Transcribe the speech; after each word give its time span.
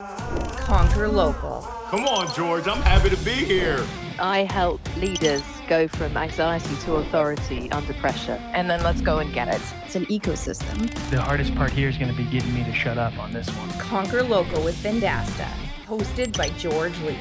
Conquer 0.00 1.06
local. 1.06 1.62
Come 1.88 2.04
on, 2.06 2.34
George. 2.34 2.66
I'm 2.66 2.82
happy 2.82 3.10
to 3.10 3.16
be 3.24 3.30
here. 3.30 3.86
I 4.18 4.40
help 4.42 4.80
leaders 4.96 5.42
go 5.68 5.86
from 5.86 6.16
anxiety 6.16 6.74
to 6.86 6.96
authority 6.96 7.70
under 7.70 7.94
pressure. 7.94 8.40
And 8.54 8.68
then 8.68 8.82
let's 8.82 9.00
go 9.00 9.20
and 9.20 9.32
get 9.32 9.46
it. 9.46 9.62
It's 9.84 9.94
an 9.94 10.06
ecosystem. 10.06 10.90
The 11.10 11.20
hardest 11.20 11.54
part 11.54 11.70
here 11.70 11.88
is 11.88 11.96
going 11.96 12.10
to 12.10 12.16
be 12.16 12.24
getting 12.28 12.52
me 12.52 12.64
to 12.64 12.72
shut 12.72 12.98
up 12.98 13.16
on 13.20 13.32
this 13.32 13.48
one. 13.50 13.70
Conquer 13.78 14.24
Local 14.24 14.64
with 14.64 14.74
Vendasta, 14.82 15.48
hosted 15.86 16.36
by 16.36 16.48
George 16.58 16.98
Leith. 17.02 17.18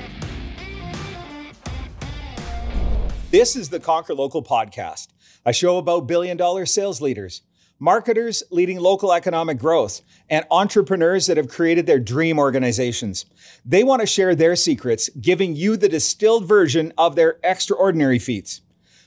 This 3.30 3.56
is 3.56 3.70
the 3.70 3.80
Conquer 3.80 4.16
Local 4.16 4.42
podcast, 4.42 5.10
a 5.46 5.54
show 5.54 5.78
about 5.78 6.08
billion 6.08 6.38
dollar 6.38 6.66
sales 6.66 7.02
leaders, 7.02 7.44
marketers 7.84 8.44
leading 8.50 8.80
local 8.80 9.12
economic 9.12 9.60
growth, 9.60 10.00
and 10.30 10.46
entrepreneurs 10.50 11.26
that 11.26 11.36
have 11.36 11.50
created 11.50 11.86
their 11.86 12.00
dream 12.00 12.40
organizations. 12.40 13.26
They 13.66 13.84
want 13.84 14.00
to 14.00 14.08
share 14.08 14.36
their 14.36 14.56
secrets, 14.56 15.10
giving 15.10 15.54
you 15.54 15.76
the 15.76 15.90
distilled 15.90 16.48
version 16.48 16.94
of 16.98 17.18
their 17.18 17.40
extraordinary 17.44 18.20
feats. 18.20 18.62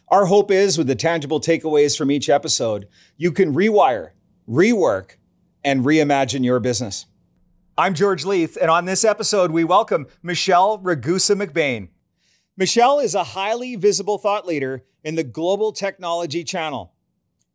Our 0.08 0.26
hope 0.26 0.50
is 0.50 0.76
with 0.76 0.88
the 0.88 0.94
tangible 0.94 1.40
takeaways 1.40 1.96
from 1.96 2.10
each 2.10 2.28
episode, 2.28 2.86
you 3.16 3.32
can 3.32 3.54
rewire, 3.54 4.10
rework, 4.46 5.12
and 5.64 5.82
reimagine 5.82 6.44
your 6.44 6.60
business. 6.60 7.06
I'm 7.78 7.94
George 7.94 8.26
Leith, 8.26 8.58
and 8.60 8.70
on 8.70 8.84
this 8.84 9.06
episode, 9.06 9.52
we 9.52 9.64
welcome 9.64 10.06
Michelle 10.22 10.78
Ragusa 10.80 11.34
McBain. 11.34 11.88
Michelle 12.58 12.98
is 12.98 13.14
a 13.14 13.24
highly 13.24 13.74
visible 13.76 14.18
thought 14.18 14.46
leader 14.46 14.84
in 15.02 15.14
the 15.14 15.24
global 15.24 15.72
technology 15.72 16.44
channel. 16.44 16.92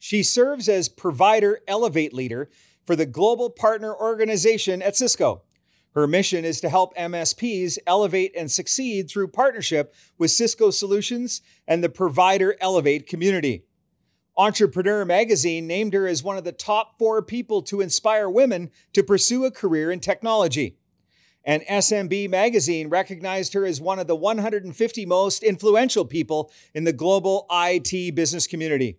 She 0.04 0.24
serves 0.24 0.68
as 0.68 0.90
provider 0.90 1.60
elevate 1.68 2.12
leader 2.12 2.50
for 2.88 2.96
the 2.96 3.06
global 3.06 3.52
partner 3.52 3.96
organization 3.96 4.82
at 4.82 4.96
Cisco. 4.96 5.44
Her 5.94 6.08
mission 6.08 6.44
is 6.44 6.60
to 6.62 6.70
help 6.70 6.98
MSPs 6.98 7.78
elevate 7.86 8.34
and 8.36 8.50
succeed 8.50 9.08
through 9.12 9.28
partnership 9.28 9.94
with 10.18 10.32
Cisco 10.32 10.72
Solutions 10.72 11.42
and 11.68 11.84
the 11.84 11.90
Provider 11.90 12.56
Elevate 12.60 13.06
community. 13.06 13.66
Entrepreneur 14.36 15.06
Magazine 15.06 15.68
named 15.68 15.94
her 15.94 16.08
as 16.08 16.24
one 16.24 16.36
of 16.36 16.46
the 16.46 16.52
top 16.52 16.98
four 16.98 17.22
people 17.22 17.62
to 17.62 17.80
inspire 17.80 18.28
women 18.28 18.72
to 18.94 19.04
pursue 19.04 19.46
a 19.46 19.52
career 19.52 19.92
in 19.92 20.00
technology 20.00 20.80
and 21.44 21.64
SMB 21.64 22.30
Magazine 22.30 22.90
recognized 22.90 23.54
her 23.54 23.66
as 23.66 23.82
one 23.82 24.00
of 24.00 24.08
the 24.08 24.16
150 24.16 25.06
most 25.06 25.44
influential 25.44 26.06
people 26.06 26.52
in 26.74 26.84
the 26.84 26.94
global 26.94 27.48
IT 27.52 28.16
business 28.16 28.48
community. 28.48 28.98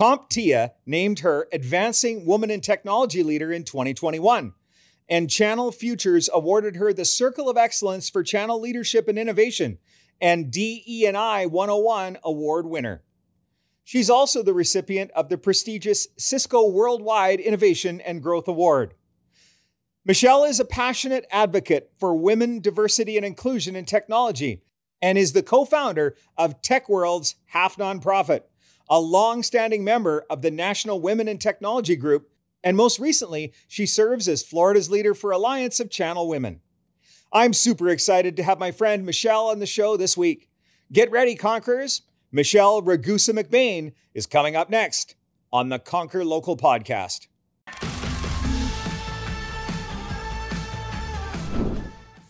CompTIA 0.00 0.72
named 0.86 1.20
her 1.20 1.48
Advancing 1.52 2.24
Woman 2.24 2.50
in 2.50 2.60
Technology 2.60 3.22
Leader 3.22 3.52
in 3.52 3.64
2021, 3.64 4.52
and 5.08 5.30
Channel 5.30 5.72
Futures 5.72 6.28
awarded 6.32 6.76
her 6.76 6.92
the 6.92 7.04
Circle 7.04 7.48
of 7.48 7.56
Excellence 7.56 8.08
for 8.08 8.22
Channel 8.22 8.60
Leadership 8.60 9.08
and 9.08 9.18
Innovation 9.18 9.78
and 10.20 10.50
DE&I 10.50 11.46
101 11.46 12.18
award 12.22 12.66
winner. 12.66 13.02
She's 13.82 14.10
also 14.10 14.42
the 14.42 14.54
recipient 14.54 15.10
of 15.12 15.30
the 15.30 15.38
prestigious 15.38 16.08
Cisco 16.16 16.68
Worldwide 16.68 17.40
Innovation 17.40 18.00
and 18.00 18.22
Growth 18.22 18.46
Award. 18.46 18.94
Michelle 20.04 20.44
is 20.44 20.60
a 20.60 20.64
passionate 20.64 21.26
advocate 21.30 21.90
for 21.98 22.14
women, 22.14 22.60
diversity, 22.60 23.16
and 23.16 23.26
inclusion 23.26 23.74
in 23.74 23.84
technology 23.84 24.62
and 25.00 25.18
is 25.18 25.32
the 25.32 25.42
co 25.42 25.64
founder 25.64 26.16
of 26.36 26.60
TechWorld's 26.62 27.36
half 27.46 27.76
nonprofit, 27.76 28.42
a 28.90 29.00
long 29.00 29.42
standing 29.42 29.84
member 29.84 30.24
of 30.30 30.42
the 30.42 30.50
National 30.50 31.00
Women 31.00 31.28
in 31.28 31.38
Technology 31.38 31.96
Group, 31.96 32.30
and 32.64 32.76
most 32.76 32.98
recently, 32.98 33.52
she 33.68 33.86
serves 33.86 34.28
as 34.28 34.42
Florida's 34.42 34.90
leader 34.90 35.14
for 35.14 35.30
Alliance 35.30 35.80
of 35.80 35.90
Channel 35.90 36.28
Women. 36.28 36.60
I'm 37.32 37.52
super 37.52 37.88
excited 37.88 38.36
to 38.36 38.42
have 38.42 38.58
my 38.58 38.72
friend 38.72 39.04
Michelle 39.04 39.48
on 39.48 39.58
the 39.58 39.66
show 39.66 39.96
this 39.96 40.16
week. 40.16 40.48
Get 40.90 41.10
ready, 41.10 41.36
Conquerors. 41.36 42.02
Michelle 42.32 42.82
Ragusa 42.82 43.32
McBain 43.32 43.92
is 44.14 44.26
coming 44.26 44.56
up 44.56 44.70
next 44.70 45.14
on 45.52 45.68
the 45.68 45.78
Conquer 45.78 46.24
Local 46.24 46.56
podcast. 46.56 47.27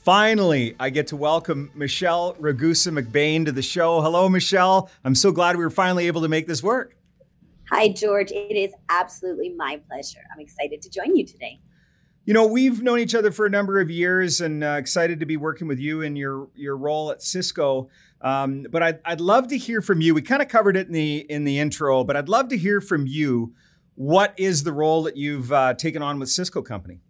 Finally, 0.08 0.74
I 0.80 0.88
get 0.88 1.08
to 1.08 1.16
welcome 1.16 1.70
Michelle 1.74 2.32
Ragusa 2.40 2.90
McBain 2.90 3.44
to 3.44 3.52
the 3.52 3.60
show. 3.60 4.00
Hello, 4.00 4.26
Michelle. 4.26 4.88
I'm 5.04 5.14
so 5.14 5.30
glad 5.30 5.54
we 5.58 5.62
were 5.62 5.68
finally 5.68 6.06
able 6.06 6.22
to 6.22 6.28
make 6.28 6.46
this 6.46 6.62
work. 6.62 6.96
Hi, 7.70 7.88
George. 7.90 8.32
It 8.32 8.56
is 8.56 8.72
absolutely 8.88 9.50
my 9.50 9.82
pleasure. 9.86 10.20
I'm 10.32 10.40
excited 10.40 10.80
to 10.80 10.88
join 10.88 11.14
you 11.14 11.26
today. 11.26 11.60
You 12.24 12.32
know, 12.32 12.46
we've 12.46 12.80
known 12.82 13.00
each 13.00 13.14
other 13.14 13.30
for 13.30 13.44
a 13.44 13.50
number 13.50 13.80
of 13.80 13.90
years 13.90 14.40
and 14.40 14.64
uh, 14.64 14.76
excited 14.78 15.20
to 15.20 15.26
be 15.26 15.36
working 15.36 15.68
with 15.68 15.78
you 15.78 16.00
in 16.00 16.16
your, 16.16 16.48
your 16.54 16.78
role 16.78 17.10
at 17.10 17.20
Cisco. 17.20 17.90
Um, 18.22 18.64
but 18.70 18.82
I'd, 18.82 19.00
I'd 19.04 19.20
love 19.20 19.48
to 19.48 19.58
hear 19.58 19.82
from 19.82 20.00
you. 20.00 20.14
We 20.14 20.22
kind 20.22 20.40
of 20.40 20.48
covered 20.48 20.78
it 20.78 20.86
in 20.86 20.94
the, 20.94 21.18
in 21.28 21.44
the 21.44 21.58
intro, 21.58 22.02
but 22.02 22.16
I'd 22.16 22.30
love 22.30 22.48
to 22.48 22.56
hear 22.56 22.80
from 22.80 23.06
you. 23.06 23.52
What 23.94 24.32
is 24.38 24.62
the 24.62 24.72
role 24.72 25.02
that 25.02 25.18
you've 25.18 25.52
uh, 25.52 25.74
taken 25.74 26.00
on 26.00 26.18
with 26.18 26.30
Cisco 26.30 26.62
Company? 26.62 27.00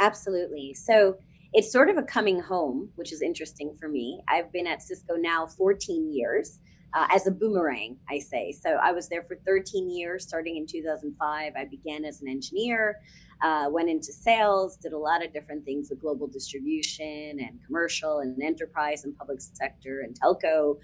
Absolutely. 0.00 0.74
So, 0.74 1.18
it's 1.52 1.72
sort 1.72 1.90
of 1.90 1.96
a 1.96 2.02
coming 2.02 2.40
home, 2.40 2.90
which 2.96 3.12
is 3.12 3.22
interesting 3.22 3.74
for 3.78 3.88
me. 3.88 4.20
I've 4.28 4.52
been 4.52 4.66
at 4.66 4.82
Cisco 4.82 5.14
now 5.16 5.46
14 5.46 6.12
years. 6.12 6.58
Uh, 6.92 7.06
as 7.10 7.28
a 7.28 7.30
boomerang, 7.30 7.96
I 8.10 8.18
say. 8.18 8.50
So 8.50 8.70
I 8.70 8.90
was 8.90 9.08
there 9.08 9.22
for 9.22 9.36
13 9.46 9.88
years, 9.88 10.26
starting 10.26 10.56
in 10.56 10.66
2005. 10.66 11.52
I 11.56 11.64
began 11.66 12.04
as 12.04 12.20
an 12.20 12.26
engineer, 12.26 12.96
uh, 13.42 13.66
went 13.70 13.88
into 13.88 14.12
sales, 14.12 14.76
did 14.76 14.92
a 14.92 14.98
lot 14.98 15.24
of 15.24 15.32
different 15.32 15.64
things 15.64 15.88
with 15.88 16.00
global 16.00 16.26
distribution 16.26 17.38
and 17.38 17.60
commercial 17.64 18.18
and 18.18 18.42
enterprise 18.42 19.04
and 19.04 19.16
public 19.16 19.40
sector 19.40 20.00
and 20.00 20.18
telco, 20.18 20.78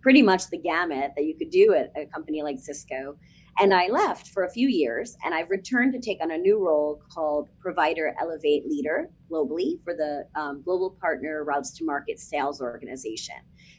pretty 0.00 0.22
much 0.22 0.48
the 0.48 0.56
gamut 0.56 1.12
that 1.14 1.26
you 1.26 1.36
could 1.36 1.50
do 1.50 1.74
at 1.74 1.92
a 1.94 2.06
company 2.06 2.42
like 2.42 2.58
Cisco. 2.58 3.18
And 3.60 3.74
I 3.74 3.88
left 3.88 4.28
for 4.28 4.44
a 4.44 4.50
few 4.50 4.68
years 4.68 5.18
and 5.22 5.34
I've 5.34 5.50
returned 5.50 5.92
to 5.92 6.00
take 6.00 6.22
on 6.22 6.30
a 6.30 6.38
new 6.38 6.58
role 6.64 7.02
called 7.12 7.50
Provider 7.60 8.14
Elevate 8.18 8.66
Leader 8.66 9.10
globally 9.30 9.84
for 9.84 9.94
the 9.94 10.24
um, 10.34 10.62
Global 10.62 10.96
Partner 10.98 11.44
Routes 11.44 11.70
to 11.72 11.84
Market 11.84 12.18
Sales 12.18 12.62
Organization. 12.62 13.34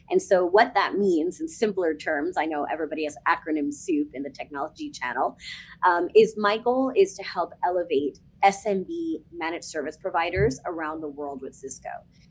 And 0.08 0.22
so, 0.22 0.46
what 0.46 0.72
that 0.74 0.94
means 0.94 1.40
in 1.40 1.48
simpler 1.48 1.94
terms, 1.94 2.36
I 2.36 2.44
know 2.44 2.64
everybody 2.70 3.02
has 3.04 3.16
acronym 3.26 3.74
soup 3.74 4.10
in 4.14 4.22
the 4.22 4.30
technology 4.30 4.88
channel, 4.88 5.36
um, 5.84 6.08
is 6.14 6.36
my 6.36 6.58
goal 6.58 6.92
is 6.94 7.14
to 7.14 7.24
help 7.24 7.52
elevate 7.64 8.20
SMB 8.44 9.22
managed 9.32 9.64
service 9.64 9.96
providers 9.96 10.60
around 10.64 11.00
the 11.00 11.08
world 11.08 11.42
with 11.42 11.56
Cisco. 11.56 11.88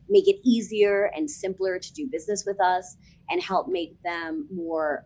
Make 0.08 0.30
it 0.30 0.38
easier 0.46 1.12
and 1.16 1.30
simpler 1.30 1.80
to 1.80 1.94
do 1.94 2.08
business 2.10 2.46
with 2.46 2.62
us 2.62 2.96
and 3.30 3.42
help 3.42 3.68
make 3.68 4.02
them 4.04 4.48
more 4.54 5.06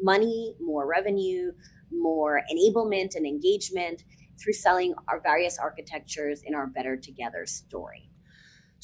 money, 0.00 0.54
more 0.60 0.86
revenue, 0.86 1.52
more 1.92 2.42
enablement 2.52 3.14
and 3.14 3.26
engagement 3.26 4.04
through 4.42 4.52
selling 4.52 4.94
our 5.08 5.20
various 5.20 5.58
architectures 5.58 6.42
in 6.44 6.54
our 6.54 6.66
Better 6.66 6.96
Together 6.96 7.46
story. 7.46 8.10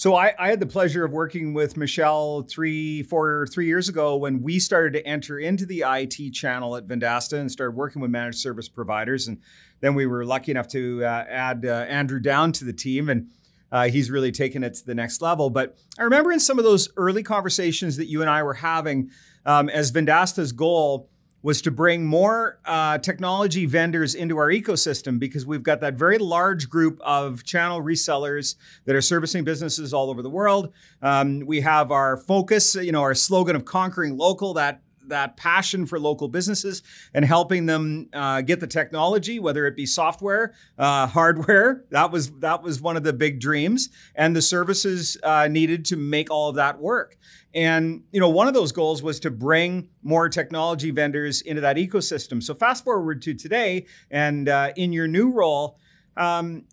So 0.00 0.14
I, 0.14 0.32
I, 0.38 0.48
had 0.48 0.60
the 0.60 0.66
pleasure 0.66 1.04
of 1.04 1.12
working 1.12 1.52
with 1.52 1.76
Michelle 1.76 2.40
three, 2.48 3.02
four, 3.02 3.46
three 3.52 3.66
years 3.66 3.90
ago 3.90 4.16
when 4.16 4.40
we 4.40 4.58
started 4.58 4.94
to 4.94 5.06
enter 5.06 5.38
into 5.38 5.66
the 5.66 5.84
IT 5.86 6.32
channel 6.32 6.74
at 6.76 6.86
Vendasta 6.86 7.38
and 7.38 7.52
started 7.52 7.76
working 7.76 8.00
with 8.00 8.10
managed 8.10 8.38
service 8.38 8.66
providers. 8.66 9.28
And 9.28 9.42
then 9.80 9.94
we 9.94 10.06
were 10.06 10.24
lucky 10.24 10.52
enough 10.52 10.68
to 10.68 11.04
uh, 11.04 11.26
add 11.28 11.66
uh, 11.66 11.84
Andrew 11.86 12.18
Down 12.18 12.50
to 12.52 12.64
the 12.64 12.72
team, 12.72 13.10
and 13.10 13.28
uh, 13.70 13.88
he's 13.88 14.10
really 14.10 14.32
taken 14.32 14.64
it 14.64 14.72
to 14.76 14.86
the 14.86 14.94
next 14.94 15.20
level. 15.20 15.50
But 15.50 15.76
I 15.98 16.04
remember 16.04 16.32
in 16.32 16.40
some 16.40 16.58
of 16.58 16.64
those 16.64 16.88
early 16.96 17.22
conversations 17.22 17.98
that 17.98 18.06
you 18.06 18.22
and 18.22 18.30
I 18.30 18.42
were 18.42 18.54
having, 18.54 19.10
um, 19.46 19.68
as 19.68 19.90
Vendasta's 19.92 20.52
goal 20.52 21.08
was 21.42 21.62
to 21.62 21.70
bring 21.70 22.04
more 22.04 22.60
uh, 22.66 22.98
technology 22.98 23.64
vendors 23.64 24.14
into 24.14 24.36
our 24.36 24.48
ecosystem 24.48 25.18
because 25.18 25.46
we've 25.46 25.62
got 25.62 25.80
that 25.80 25.94
very 25.94 26.18
large 26.18 26.68
group 26.68 27.00
of 27.00 27.44
channel 27.44 27.80
resellers 27.80 28.56
that 28.84 28.94
are 28.94 29.00
servicing 29.00 29.42
businesses 29.42 29.94
all 29.94 30.10
over 30.10 30.20
the 30.20 30.28
world. 30.28 30.72
Um, 31.00 31.40
we 31.46 31.60
have 31.62 31.90
our 31.90 32.18
focus, 32.18 32.74
you 32.74 32.92
know, 32.92 33.00
our 33.00 33.14
slogan 33.14 33.56
of 33.56 33.64
conquering 33.64 34.18
local, 34.18 34.52
that 34.54 34.82
that 35.10 35.36
passion 35.36 35.86
for 35.86 36.00
local 36.00 36.28
businesses 36.28 36.82
and 37.14 37.24
helping 37.24 37.66
them 37.66 38.08
uh, 38.12 38.40
get 38.40 38.60
the 38.60 38.66
technology, 38.66 39.38
whether 39.38 39.66
it 39.66 39.76
be 39.76 39.86
software, 39.86 40.54
uh, 40.78 41.06
hardware. 41.06 41.84
That 41.90 42.10
was 42.10 42.30
that 42.38 42.62
was 42.62 42.80
one 42.80 42.96
of 42.96 43.02
the 43.02 43.12
big 43.12 43.40
dreams, 43.40 43.90
and 44.14 44.34
the 44.34 44.42
services 44.42 45.16
uh, 45.22 45.48
needed 45.48 45.84
to 45.86 45.96
make 45.96 46.30
all 46.30 46.48
of 46.48 46.56
that 46.56 46.80
work. 46.80 47.16
And 47.54 48.02
you 48.12 48.20
know, 48.20 48.28
one 48.28 48.48
of 48.48 48.54
those 48.54 48.72
goals 48.72 49.02
was 49.02 49.20
to 49.20 49.30
bring 49.30 49.88
more 50.02 50.28
technology 50.28 50.90
vendors 50.90 51.42
into 51.42 51.60
that 51.60 51.76
ecosystem. 51.76 52.42
So 52.42 52.54
fast 52.54 52.84
forward 52.84 53.22
to 53.22 53.34
today, 53.34 53.86
and 54.10 54.48
uh, 54.48 54.72
in 54.76 54.92
your 54.92 55.06
new 55.06 55.30
role. 55.30 55.78
Um, 56.16 56.64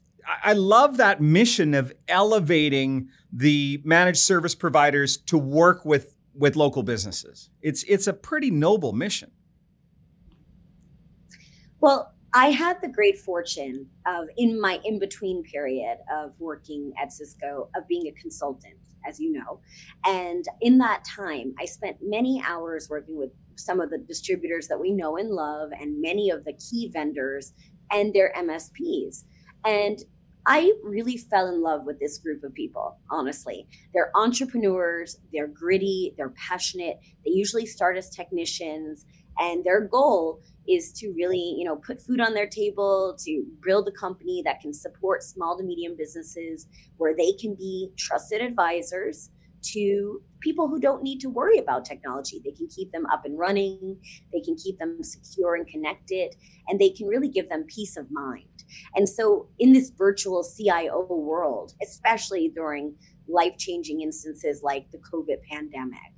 I 0.44 0.54
love 0.54 0.98
that 0.98 1.22
mission 1.22 1.74
of 1.74 1.94
elevating 2.08 3.10
the 3.32 3.82
managed 3.86 4.20
service 4.20 4.56
providers 4.56 5.18
to 5.18 5.38
work 5.38 5.86
with 5.86 6.17
with 6.38 6.56
local 6.56 6.84
businesses. 6.84 7.50
It's 7.62 7.84
it's 7.84 8.08
a 8.08 8.14
pretty 8.14 8.52
noble 8.52 8.94
mission. 8.94 9.32
Well, 11.80 12.14
I 12.34 12.52
had 12.52 12.82
the 12.82 12.88
great 12.88 13.18
fortune 13.18 13.88
of, 14.06 14.28
in 14.38 14.60
my 14.60 14.80
in 14.84 15.00
between 15.00 15.44
period 15.44 15.98
of 16.14 16.40
working 16.40 16.94
at 17.02 17.12
Cisco, 17.12 17.70
of 17.76 17.88
being 17.88 18.08
a 18.08 18.12
consultant, 18.12 18.76
as 19.08 19.20
you 19.20 19.32
know. 19.32 19.62
And 20.06 20.46
in 20.62 20.78
that 20.80 21.04
time, 21.06 21.56
I 21.60 21.66
spent 21.66 21.98
many 22.02 22.44
hours 22.46 22.88
working 22.90 23.18
with 23.18 23.32
some 23.56 23.80
of 23.80 23.90
the 23.90 23.98
distributors 23.98 24.68
that 24.68 24.80
we 24.80 24.92
know 24.92 25.18
and 25.18 25.30
love, 25.30 25.72
and 25.72 26.02
many 26.02 26.30
of 26.30 26.46
the 26.46 26.54
key 26.54 26.90
vendors 26.94 27.54
and 27.92 28.14
their 28.14 28.34
MSPs. 28.38 29.24
And 29.66 30.00
I 30.50 30.72
really 30.82 31.18
fell 31.18 31.50
in 31.50 31.62
love 31.62 31.84
with 31.86 32.00
this 32.00 32.18
group 32.20 32.42
of 32.44 32.54
people, 32.54 32.98
honestly. 33.12 33.68
They're 33.94 34.12
entrepreneurs, 34.16 35.18
they're 35.34 35.48
gritty, 35.48 36.14
they're 36.16 36.34
passionate. 36.50 37.00
They 37.26 37.32
usually 37.32 37.66
start 37.66 37.98
as 37.98 38.10
technicians, 38.10 39.06
and 39.38 39.66
their 39.66 39.82
goal 39.82 40.42
is 40.66 40.94
to 40.94 41.12
really, 41.12 41.56
you 41.58 41.66
know, 41.66 41.76
put 41.76 42.02
food 42.02 42.22
on 42.22 42.34
their 42.34 42.48
table, 42.48 43.18
to 43.26 43.46
build 43.62 43.90
a 43.90 43.92
company 43.92 44.42
that 44.46 44.62
can 44.62 44.74
support 44.74 45.22
small 45.22 45.58
to 45.58 45.64
medium 45.64 45.96
businesses 45.98 46.68
where 46.96 47.14
they 47.14 47.34
can 47.34 47.54
be 47.54 47.92
trusted 47.98 48.42
advisors 48.42 49.30
to 49.62 50.22
people 50.40 50.68
who 50.68 50.80
don't 50.80 51.04
need 51.04 51.20
to 51.20 51.30
worry 51.30 51.58
about 51.58 51.86
technology. 51.86 52.42
They 52.44 52.52
can 52.52 52.68
keep 52.68 52.92
them 52.92 53.06
up 53.08 53.26
and 53.26 53.38
running, 53.38 54.00
they 54.32 54.42
can 54.42 54.56
keep 54.56 54.78
them 54.80 55.02
secure 55.02 55.56
and 55.56 55.68
connected, 55.68 56.36
and 56.68 56.80
they 56.80 56.90
can 56.90 57.08
really 57.08 57.30
give 57.30 57.50
them 57.50 57.66
peace 57.68 57.98
of 57.98 58.08
mind. 58.12 58.64
And 58.96 59.08
so, 59.08 59.48
in 59.60 59.74
this 59.74 59.92
virtual 59.98 60.44
CIO 60.44 61.06
world, 61.10 61.74
especially 61.84 62.52
during 62.54 62.96
life 63.28 63.58
changing 63.58 64.02
instances 64.02 64.62
like 64.64 64.90
the 64.92 65.00
COVID 65.00 65.42
pandemic, 65.50 66.14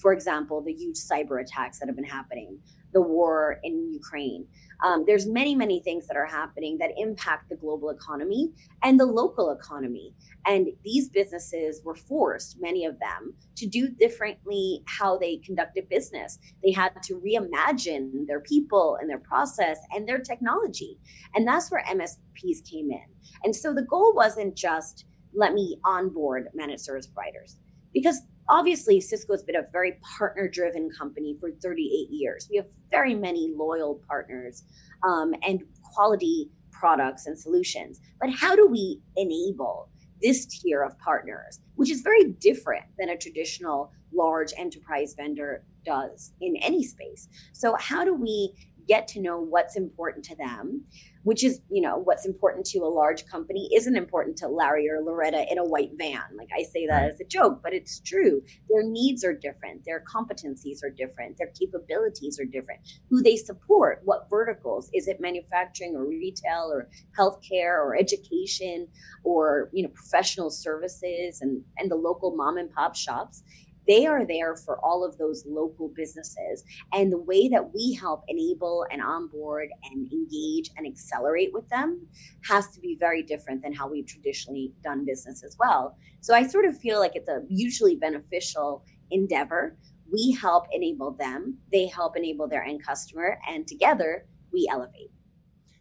for 0.00 0.12
example, 0.12 0.62
the 0.62 0.72
huge 0.72 0.96
cyber 0.96 1.40
attacks 1.40 1.78
that 1.78 1.86
have 1.86 1.96
been 1.96 2.04
happening, 2.04 2.58
the 2.92 3.00
war 3.00 3.58
in 3.62 3.92
Ukraine. 3.92 4.46
Um, 4.82 5.04
there's 5.06 5.26
many, 5.26 5.54
many 5.54 5.80
things 5.80 6.06
that 6.08 6.16
are 6.16 6.26
happening 6.26 6.78
that 6.78 6.90
impact 6.96 7.48
the 7.48 7.56
global 7.56 7.90
economy 7.90 8.50
and 8.82 8.98
the 8.98 9.06
local 9.06 9.50
economy. 9.50 10.14
And 10.46 10.68
these 10.84 11.08
businesses 11.08 11.82
were 11.84 11.94
forced, 11.94 12.56
many 12.60 12.84
of 12.84 12.98
them, 12.98 13.34
to 13.56 13.66
do 13.66 13.88
differently 13.88 14.82
how 14.86 15.18
they 15.18 15.36
conducted 15.38 15.88
business. 15.88 16.38
They 16.64 16.72
had 16.72 17.00
to 17.04 17.14
reimagine 17.14 18.26
their 18.26 18.40
people 18.40 18.98
and 19.00 19.08
their 19.08 19.20
process 19.20 19.78
and 19.92 20.08
their 20.08 20.18
technology. 20.18 20.98
And 21.34 21.46
that's 21.46 21.70
where 21.70 21.84
MSPs 21.84 22.68
came 22.68 22.90
in. 22.90 23.04
And 23.44 23.54
so 23.54 23.72
the 23.72 23.82
goal 23.82 24.12
wasn't 24.14 24.56
just 24.56 25.04
let 25.34 25.54
me 25.54 25.78
onboard 25.84 26.48
managed 26.54 26.82
service 26.82 27.06
providers 27.06 27.56
because 27.94 28.22
obviously 28.52 29.00
Cisco 29.00 29.32
has 29.32 29.42
been 29.42 29.56
a 29.56 29.64
very 29.72 29.98
partner 30.18 30.46
driven 30.46 30.90
company 30.90 31.36
for 31.40 31.50
38 31.50 32.10
years. 32.10 32.46
We 32.50 32.58
have 32.58 32.66
very 32.90 33.14
many 33.14 33.50
loyal 33.56 34.00
partners 34.06 34.64
um, 35.08 35.34
and 35.42 35.62
quality 35.82 36.50
products 36.70 37.26
and 37.26 37.38
solutions. 37.38 38.00
But 38.20 38.30
how 38.30 38.54
do 38.54 38.66
we 38.66 39.00
enable 39.16 39.88
this 40.20 40.44
tier 40.46 40.82
of 40.82 40.98
partners, 40.98 41.60
which 41.76 41.90
is 41.90 42.02
very 42.02 42.24
different 42.40 42.84
than 42.98 43.08
a 43.08 43.16
traditional 43.16 43.90
large 44.12 44.52
enterprise 44.58 45.14
vendor 45.16 45.64
does 45.86 46.32
in 46.42 46.54
any 46.56 46.84
space? 46.84 47.28
So, 47.54 47.74
how 47.80 48.04
do 48.04 48.14
we 48.14 48.52
get 48.86 49.08
to 49.08 49.20
know 49.20 49.40
what's 49.40 49.76
important 49.76 50.24
to 50.24 50.36
them 50.36 50.84
which 51.24 51.44
is 51.44 51.60
you 51.70 51.80
know 51.80 51.98
what's 51.98 52.26
important 52.26 52.66
to 52.66 52.78
a 52.80 52.88
large 52.88 53.26
company 53.26 53.68
isn't 53.74 53.96
important 53.96 54.36
to 54.36 54.48
larry 54.48 54.88
or 54.88 55.00
loretta 55.00 55.46
in 55.50 55.58
a 55.58 55.64
white 55.64 55.90
van. 55.96 56.22
Like 56.36 56.48
i 56.56 56.62
say 56.62 56.86
that 56.86 57.04
as 57.04 57.20
a 57.20 57.24
joke 57.24 57.60
but 57.62 57.72
it's 57.72 58.00
true. 58.00 58.42
Their 58.68 58.82
needs 58.82 59.24
are 59.24 59.34
different. 59.34 59.84
Their 59.84 60.02
competencies 60.02 60.82
are 60.84 60.90
different. 60.90 61.38
Their 61.38 61.52
capabilities 61.58 62.38
are 62.40 62.44
different. 62.44 62.80
Who 63.10 63.22
they 63.22 63.36
support 63.36 64.00
what 64.04 64.28
verticals 64.28 64.90
is 64.92 65.08
it 65.08 65.20
manufacturing 65.20 65.94
or 65.94 66.06
retail 66.06 66.70
or 66.72 66.88
healthcare 67.18 67.78
or 67.78 67.96
education 67.96 68.88
or 69.24 69.70
you 69.72 69.82
know 69.82 69.90
professional 69.90 70.50
services 70.50 71.40
and 71.40 71.62
and 71.78 71.90
the 71.90 71.96
local 71.96 72.34
mom 72.36 72.56
and 72.56 72.72
pop 72.72 72.96
shops 72.96 73.42
they 73.86 74.06
are 74.06 74.24
there 74.24 74.56
for 74.56 74.78
all 74.84 75.04
of 75.04 75.18
those 75.18 75.44
local 75.46 75.88
businesses. 75.88 76.62
And 76.92 77.12
the 77.12 77.18
way 77.18 77.48
that 77.48 77.72
we 77.74 77.94
help 77.94 78.24
enable 78.28 78.86
and 78.90 79.02
onboard 79.02 79.68
and 79.90 80.10
engage 80.12 80.70
and 80.76 80.86
accelerate 80.86 81.50
with 81.52 81.68
them 81.68 82.06
has 82.48 82.68
to 82.70 82.80
be 82.80 82.96
very 82.98 83.22
different 83.22 83.62
than 83.62 83.72
how 83.72 83.88
we've 83.88 84.06
traditionally 84.06 84.72
done 84.82 85.04
business 85.04 85.42
as 85.42 85.56
well. 85.58 85.96
So 86.20 86.34
I 86.34 86.46
sort 86.46 86.64
of 86.64 86.78
feel 86.78 87.00
like 87.00 87.12
it's 87.14 87.28
a 87.28 87.40
mutually 87.48 87.96
beneficial 87.96 88.84
endeavor. 89.10 89.76
We 90.10 90.36
help 90.40 90.66
enable 90.72 91.12
them, 91.12 91.58
they 91.72 91.86
help 91.86 92.16
enable 92.16 92.46
their 92.46 92.62
end 92.62 92.84
customer, 92.84 93.38
and 93.48 93.66
together 93.66 94.26
we 94.52 94.68
elevate. 94.70 95.10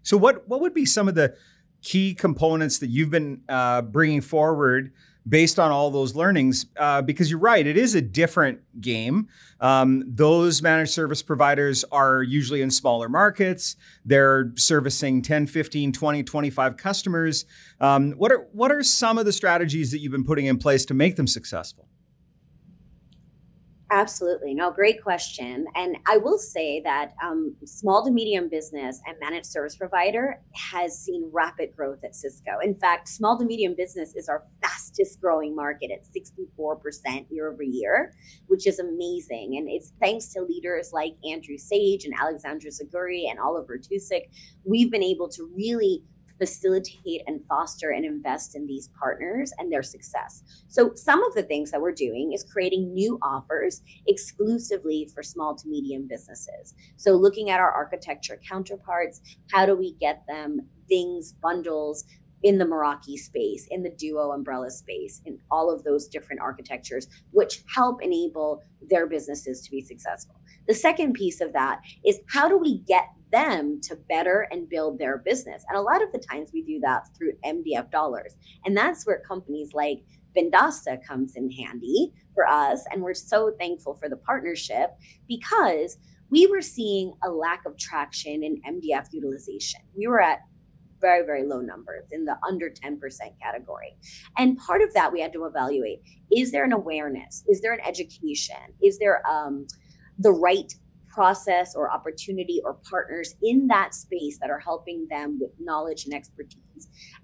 So, 0.04 0.18
what, 0.18 0.48
what 0.48 0.62
would 0.62 0.74
be 0.74 0.86
some 0.86 1.08
of 1.08 1.16
the 1.16 1.36
key 1.82 2.14
components 2.14 2.80
that 2.80 2.88
you've 2.88 3.10
been 3.10 3.42
uh, 3.50 3.82
bringing 3.82 4.22
forward? 4.22 4.94
Based 5.28 5.60
on 5.60 5.72
all 5.72 5.92
those 5.92 6.16
learnings 6.16 6.66
uh, 6.78 7.02
because 7.02 7.30
you're 7.30 7.40
right 7.40 7.68
it 7.68 7.78
is 7.78 7.96
a 7.96 8.02
different 8.02 8.60
game. 8.82 9.28
Um, 9.60 10.04
those 10.08 10.62
managed 10.62 10.92
service 10.92 11.22
providers 11.22 11.86
are 11.92 12.24
usually 12.24 12.62
in 12.62 12.72
smaller 12.72 13.08
markets. 13.08 13.76
They're 14.04 14.52
servicing 14.56 15.22
10 15.22 15.48
15 15.48 15.92
20 15.92 16.24
25 16.24 16.78
customers. 16.78 17.46
Um, 17.80 18.12
what 18.14 18.32
are 18.32 18.48
what 18.52 18.72
are 18.72 18.84
some 18.84 19.18
of 19.18 19.26
the 19.26 19.34
strategies 19.34 19.92
that 19.92 20.00
you've 20.00 20.12
been 20.12 20.24
putting 20.24 20.46
in 20.46 20.58
place 20.58 20.86
to 20.86 20.94
make 20.94 21.16
them 21.16 21.28
successful 21.28 21.88
Absolutely. 23.94 24.54
No, 24.54 24.72
great 24.72 25.04
question. 25.04 25.66
And 25.76 25.98
I 26.08 26.16
will 26.16 26.38
say 26.38 26.80
that 26.86 27.12
um, 27.22 27.54
small 27.66 28.06
to 28.06 28.12
medium 28.12 28.48
business 28.48 29.02
and 29.06 29.18
managed 29.20 29.48
service 29.48 29.76
provider 29.76 30.40
has 30.54 30.98
seen 30.98 31.30
rapid 31.34 31.76
growth 31.76 32.02
at 32.06 32.16
Cisco. 32.16 32.52
In 32.64 32.74
fact, 32.74 33.10
small 33.10 33.38
to 33.38 33.44
medium 33.44 33.76
business 33.76 34.16
is 34.16 34.30
our 34.30 34.46
fastest 34.62 35.20
growing 35.20 35.54
market 35.54 35.92
at 35.92 36.06
64% 36.06 37.26
year 37.30 37.52
over 37.52 37.64
year, 37.64 38.14
which 38.48 38.66
is 38.66 38.80
amazing. 38.80 39.58
And 39.58 39.70
it's 39.70 39.92
thanks 40.00 40.28
to 40.36 40.42
leaders 40.42 40.92
like 40.94 41.16
Andrew 41.30 41.58
Sage 41.58 42.06
and 42.06 42.14
Alexandra 42.18 42.72
Zagury 42.72 43.30
and 43.30 43.40
Oliver 43.40 43.78
Tuszik. 43.78 44.30
We've 44.64 44.90
been 44.90 45.04
able 45.04 45.28
to 45.28 45.52
really 45.54 46.06
facilitate 46.42 47.22
and 47.28 47.46
foster 47.46 47.92
and 47.92 48.04
invest 48.04 48.56
in 48.56 48.66
these 48.66 48.90
partners 49.00 49.54
and 49.60 49.72
their 49.72 49.84
success. 49.84 50.42
So, 50.70 50.92
some 50.96 51.24
of 51.24 51.36
the 51.36 51.44
things 51.44 51.70
that 51.70 51.80
we're 51.80 51.92
doing 51.92 52.34
is 52.34 52.44
creating 52.52 52.96
new 52.96 53.20
offers 53.22 53.84
exclusively 54.08 55.08
for 55.14 55.22
small 55.22 55.56
to 55.56 55.68
medium 55.68 56.08
businesses. 56.08 56.74
So, 56.98 57.12
looking 57.12 57.52
at 57.52 57.60
our 57.60 57.72
architecture 57.72 58.42
counterparts, 58.50 59.22
how 59.52 59.68
do 59.68 59.76
we 59.76 59.94
get 60.00 60.24
them 60.28 60.62
things, 60.90 61.34
bundles, 61.44 62.06
in 62.44 62.58
the 62.58 62.66
Meraki 62.66 63.18
space, 63.18 63.68
in 63.70 63.84
the 63.84 63.92
Duo 63.92 64.32
umbrella 64.32 64.72
space, 64.72 65.22
in 65.26 65.38
all 65.52 65.70
of 65.72 65.84
those 65.84 66.08
different 66.08 66.42
architectures, 66.42 67.08
which 67.30 67.62
help 67.74 68.02
enable 68.02 68.64
their 68.90 69.06
businesses 69.06 69.62
to 69.62 69.70
be 69.70 69.82
successful. 69.82 70.36
The 70.68 70.74
second 70.74 71.14
piece 71.14 71.40
of 71.40 71.54
that 71.54 71.82
is 72.04 72.20
how 72.30 72.50
do 72.50 72.58
we 72.58 72.80
get 72.80 73.10
them 73.32 73.80
to 73.84 73.96
better 74.10 74.48
and 74.52 74.70
build 74.70 75.00
their 75.00 75.20
business. 75.20 75.64
And 75.70 75.78
a 75.78 75.82
lot 75.82 76.04
of 76.04 76.12
the 76.12 76.20
times 76.20 76.50
we 76.54 76.64
do 76.64 76.80
that 76.82 77.08
through 77.18 77.34
MDF 77.46 77.92
dollars. 77.92 78.36
And 78.66 78.76
that's 78.76 79.06
where 79.06 79.22
companies 79.28 79.74
like 79.74 80.04
Vendasta 80.36 81.04
comes 81.06 81.36
in 81.36 81.52
handy 81.52 82.14
for 82.34 82.48
us. 82.48 82.84
And 82.92 83.02
we're 83.02 83.14
so 83.14 83.52
thankful 83.60 83.96
for 83.96 84.10
the 84.10 84.18
partnership 84.18 84.92
because 85.28 85.98
we 86.30 86.48
were 86.48 86.62
seeing 86.62 87.14
a 87.24 87.30
lack 87.30 87.66
of 87.66 87.78
traction 87.78 88.44
in 88.44 88.62
MDF 88.68 89.08
utilization. 89.12 89.82
We 89.96 90.08
were 90.08 90.22
at 90.22 90.40
very, 91.02 91.26
very 91.26 91.44
low 91.44 91.60
numbers 91.60 92.06
in 92.12 92.26
the 92.26 92.38
under 92.48 92.70
10% 92.70 93.00
category. 93.42 93.98
And 94.38 94.58
part 94.58 94.82
of 94.82 94.94
that 94.94 95.12
we 95.12 95.20
had 95.20 95.34
to 95.34 95.46
evaluate 95.46 96.02
is 96.32 96.52
there 96.52 96.64
an 96.64 96.72
awareness? 96.72 97.44
Is 97.50 97.60
there 97.60 97.74
an 97.74 97.82
education? 97.86 98.56
Is 98.82 99.00
there 99.00 99.28
um, 99.28 99.66
the 100.20 100.32
right 100.32 100.74
process 101.14 101.76
or 101.76 101.92
opportunity 101.92 102.62
or 102.64 102.76
partners 102.90 103.36
in 103.44 103.68
that 103.68 103.94
space 103.94 104.38
that 104.40 104.50
are 104.50 104.60
helping 104.60 105.08
them 105.10 105.38
with 105.40 105.52
knowledge 105.60 106.06
and 106.06 106.14
expertise 106.14 106.58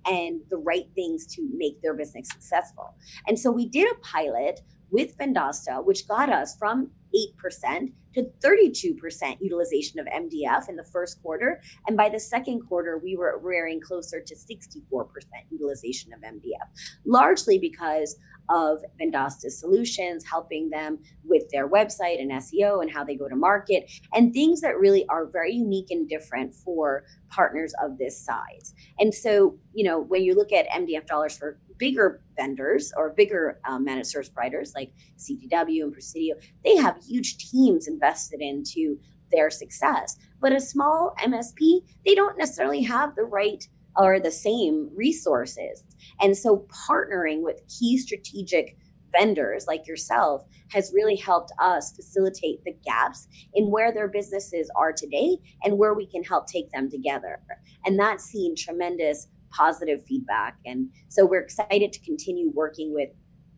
and 0.06 0.42
the 0.50 0.58
right 0.58 0.90
things 0.96 1.26
to 1.26 1.50
make 1.56 1.82
their 1.82 1.94
business 1.94 2.28
successful. 2.30 2.96
And 3.28 3.40
so 3.40 3.52
we 3.52 3.68
did 3.68 3.88
a 3.92 3.96
pilot 4.00 4.62
with 4.90 5.18
Vendasta, 5.18 5.84
which 5.84 6.08
got 6.08 6.30
us 6.30 6.56
from 6.56 6.92
8% 7.16 7.92
to 8.14 8.24
32% 8.44 9.38
utilization 9.42 10.00
of 10.00 10.08
MDF 10.08 10.70
in 10.70 10.76
the 10.76 10.84
first 10.84 11.22
quarter. 11.22 11.62
And 11.88 11.96
by 11.96 12.10
the 12.10 12.20
second 12.20 12.62
quarter, 12.62 12.98
we 12.98 13.16
were 13.16 13.40
rearing 13.42 13.80
closer 13.80 14.22
to 14.22 14.36
64% 14.36 15.08
utilization 15.50 16.14
of 16.14 16.22
MDF, 16.22 16.68
largely 17.06 17.60
because 17.60 18.18
of 18.50 18.80
Vendasta's 19.00 19.60
solutions, 19.60 20.26
helping 20.26 20.70
them 20.70 21.00
with 21.24 21.50
their 21.52 21.68
website 21.68 22.20
and 22.20 22.32
SEO 22.32 22.82
and 22.82 22.92
how 22.92 23.04
they 23.04 23.16
go 23.16 23.28
to 23.28 23.36
market, 23.36 23.90
and 24.14 24.34
things 24.34 24.62
that 24.62 24.80
really 24.80 25.06
are 25.08 25.26
very 25.26 25.54
unique 25.54 25.88
and 25.90 26.08
different 26.08 26.54
for 26.54 27.04
partners 27.30 27.74
of 27.84 27.98
this 27.98 28.20
size. 28.20 28.74
And 29.00 29.14
so, 29.14 29.58
you 29.74 29.84
know, 29.84 30.00
when 30.00 30.24
you 30.24 30.36
look 30.36 30.52
at 30.52 30.70
MDF 30.70 31.08
dollars 31.08 31.38
for 31.38 31.60
bigger 31.78 32.22
vendors 32.36 32.92
or 32.98 33.10
bigger 33.12 33.60
um, 33.68 33.84
managed 33.84 34.10
service 34.10 34.30
providers 34.30 34.74
like 34.76 34.92
CDW 35.18 35.84
and 35.84 35.94
Presidio, 35.94 36.36
they 36.64 36.76
have 36.78 36.98
huge 37.04 37.38
teams 37.38 37.88
invested 37.88 38.42
into 38.42 38.98
their 39.32 39.50
success. 39.50 40.18
But 40.40 40.54
a 40.54 40.62
small 40.62 41.14
MSP, 41.24 41.82
they 42.06 42.16
don't 42.16 42.38
necessarily 42.38 42.84
have 42.84 43.16
the 43.16 43.24
right 43.24 43.68
or 43.96 44.20
the 44.20 44.32
same 44.32 44.90
resources. 44.96 45.84
And 46.22 46.38
so 46.38 46.68
partnering 46.90 47.42
with 47.42 47.62
key 47.68 47.98
strategic 47.98 48.78
vendors 49.12 49.66
like 49.68 49.88
yourself 49.88 50.44
has 50.72 50.92
really 50.94 51.16
helped 51.16 51.52
us 51.60 51.94
facilitate 51.96 52.64
the 52.66 52.76
gaps 52.86 53.28
in 53.54 53.72
where 53.72 53.92
their 53.94 54.08
businesses 54.08 54.70
are 54.76 54.92
today 54.92 55.38
and 55.64 55.78
where 55.78 55.94
we 55.94 56.06
can 56.06 56.24
help 56.24 56.48
take 56.48 56.70
them 56.72 56.90
together. 56.90 57.40
And 57.86 57.98
that's 57.98 58.26
seen 58.26 58.56
tremendous 58.56 59.28
positive 59.50 60.04
feedback. 60.06 60.58
And 60.66 60.90
so 61.08 61.26
we're 61.26 61.42
excited 61.42 61.94
to 61.94 62.00
continue 62.02 62.52
working 62.54 62.94
with 62.94 63.10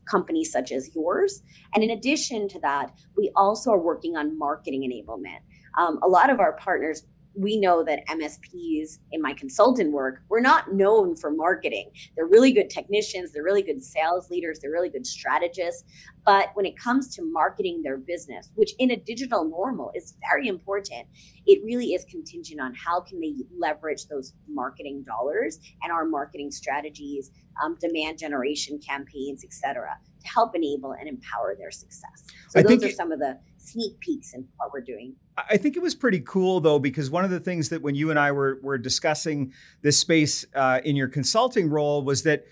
companies 0.09 0.51
such 0.51 0.71
as 0.71 0.89
yours. 0.95 1.41
And 1.73 1.83
in 1.83 1.91
addition 1.91 2.47
to 2.49 2.59
that, 2.61 2.91
we 3.17 3.31
also 3.35 3.71
are 3.71 3.79
working 3.79 4.15
on 4.15 4.37
marketing 4.37 4.81
enablement. 4.81 5.39
Um, 5.77 5.99
a 6.03 6.07
lot 6.07 6.29
of 6.29 6.39
our 6.39 6.53
partners 6.53 7.05
we 7.39 7.57
know 7.57 7.83
that 7.85 8.05
MSPs 8.07 8.99
in 9.13 9.21
my 9.21 9.33
consultant 9.33 9.93
work, 9.93 10.21
we're 10.27 10.41
not 10.41 10.73
known 10.73 11.15
for 11.15 11.31
marketing. 11.31 11.89
They're 12.15 12.27
really 12.27 12.51
good 12.51 12.69
technicians, 12.69 13.31
they're 13.31 13.43
really 13.43 13.61
good 13.61 13.81
sales 13.81 14.29
leaders, 14.29 14.59
they're 14.59 14.71
really 14.71 14.89
good 14.89 15.07
strategists. 15.07 15.85
But 16.25 16.49
when 16.53 16.65
it 16.65 16.77
comes 16.77 17.15
to 17.15 17.21
marketing 17.23 17.81
their 17.81 17.97
business, 17.97 18.51
which 18.55 18.73
in 18.77 18.91
a 18.91 18.97
digital 18.97 19.45
normal 19.45 19.91
is 19.95 20.15
very 20.29 20.49
important, 20.49 21.07
it 21.45 21.63
really 21.63 21.93
is 21.93 22.03
contingent 22.05 22.59
on 22.59 22.75
how 22.75 22.99
can 22.99 23.21
they 23.21 23.33
leverage 23.57 24.07
those 24.07 24.33
marketing 24.49 25.03
dollars 25.03 25.59
and 25.81 25.93
our 25.93 26.05
marketing 26.05 26.51
strategies, 26.51 27.31
um, 27.63 27.77
demand 27.79 28.19
generation 28.19 28.79
campaigns, 28.79 29.45
et 29.45 29.53
cetera, 29.53 29.95
to 30.21 30.27
help 30.27 30.55
enable 30.55 30.91
and 30.91 31.07
empower 31.07 31.55
their 31.57 31.71
success. 31.71 32.25
So 32.49 32.59
I 32.59 32.63
those 32.63 32.83
are 32.83 32.91
some 32.91 33.13
of 33.13 33.19
the 33.19 33.39
sneak 33.59 33.99
peeks 33.99 34.33
in 34.33 34.47
what 34.57 34.71
we're 34.73 34.81
doing. 34.81 35.15
I 35.37 35.57
think 35.57 35.75
it 35.75 35.81
was 35.81 35.95
pretty 35.95 36.21
cool 36.21 36.59
though, 36.59 36.79
because 36.79 37.09
one 37.09 37.23
of 37.23 37.29
the 37.29 37.39
things 37.39 37.69
that 37.69 37.81
when 37.81 37.95
you 37.95 38.09
and 38.09 38.19
I 38.19 38.31
were 38.31 38.59
were 38.61 38.77
discussing 38.77 39.53
this 39.81 39.97
space 39.97 40.45
uh, 40.55 40.81
in 40.83 40.95
your 40.95 41.07
consulting 41.07 41.69
role 41.69 42.03
was 42.03 42.23
that 42.23 42.45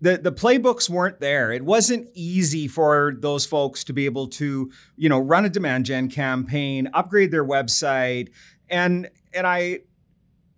the 0.00 0.18
the 0.18 0.32
playbooks 0.32 0.90
weren't 0.90 1.20
there. 1.20 1.52
It 1.52 1.64
wasn't 1.64 2.08
easy 2.14 2.68
for 2.68 3.14
those 3.18 3.46
folks 3.46 3.84
to 3.84 3.92
be 3.92 4.04
able 4.04 4.28
to, 4.28 4.70
you 4.96 5.08
know, 5.08 5.18
run 5.18 5.44
a 5.44 5.48
demand 5.48 5.86
gen 5.86 6.08
campaign, 6.08 6.88
upgrade 6.92 7.30
their 7.30 7.44
website, 7.44 8.30
and 8.68 9.08
and 9.32 9.46
I, 9.46 9.80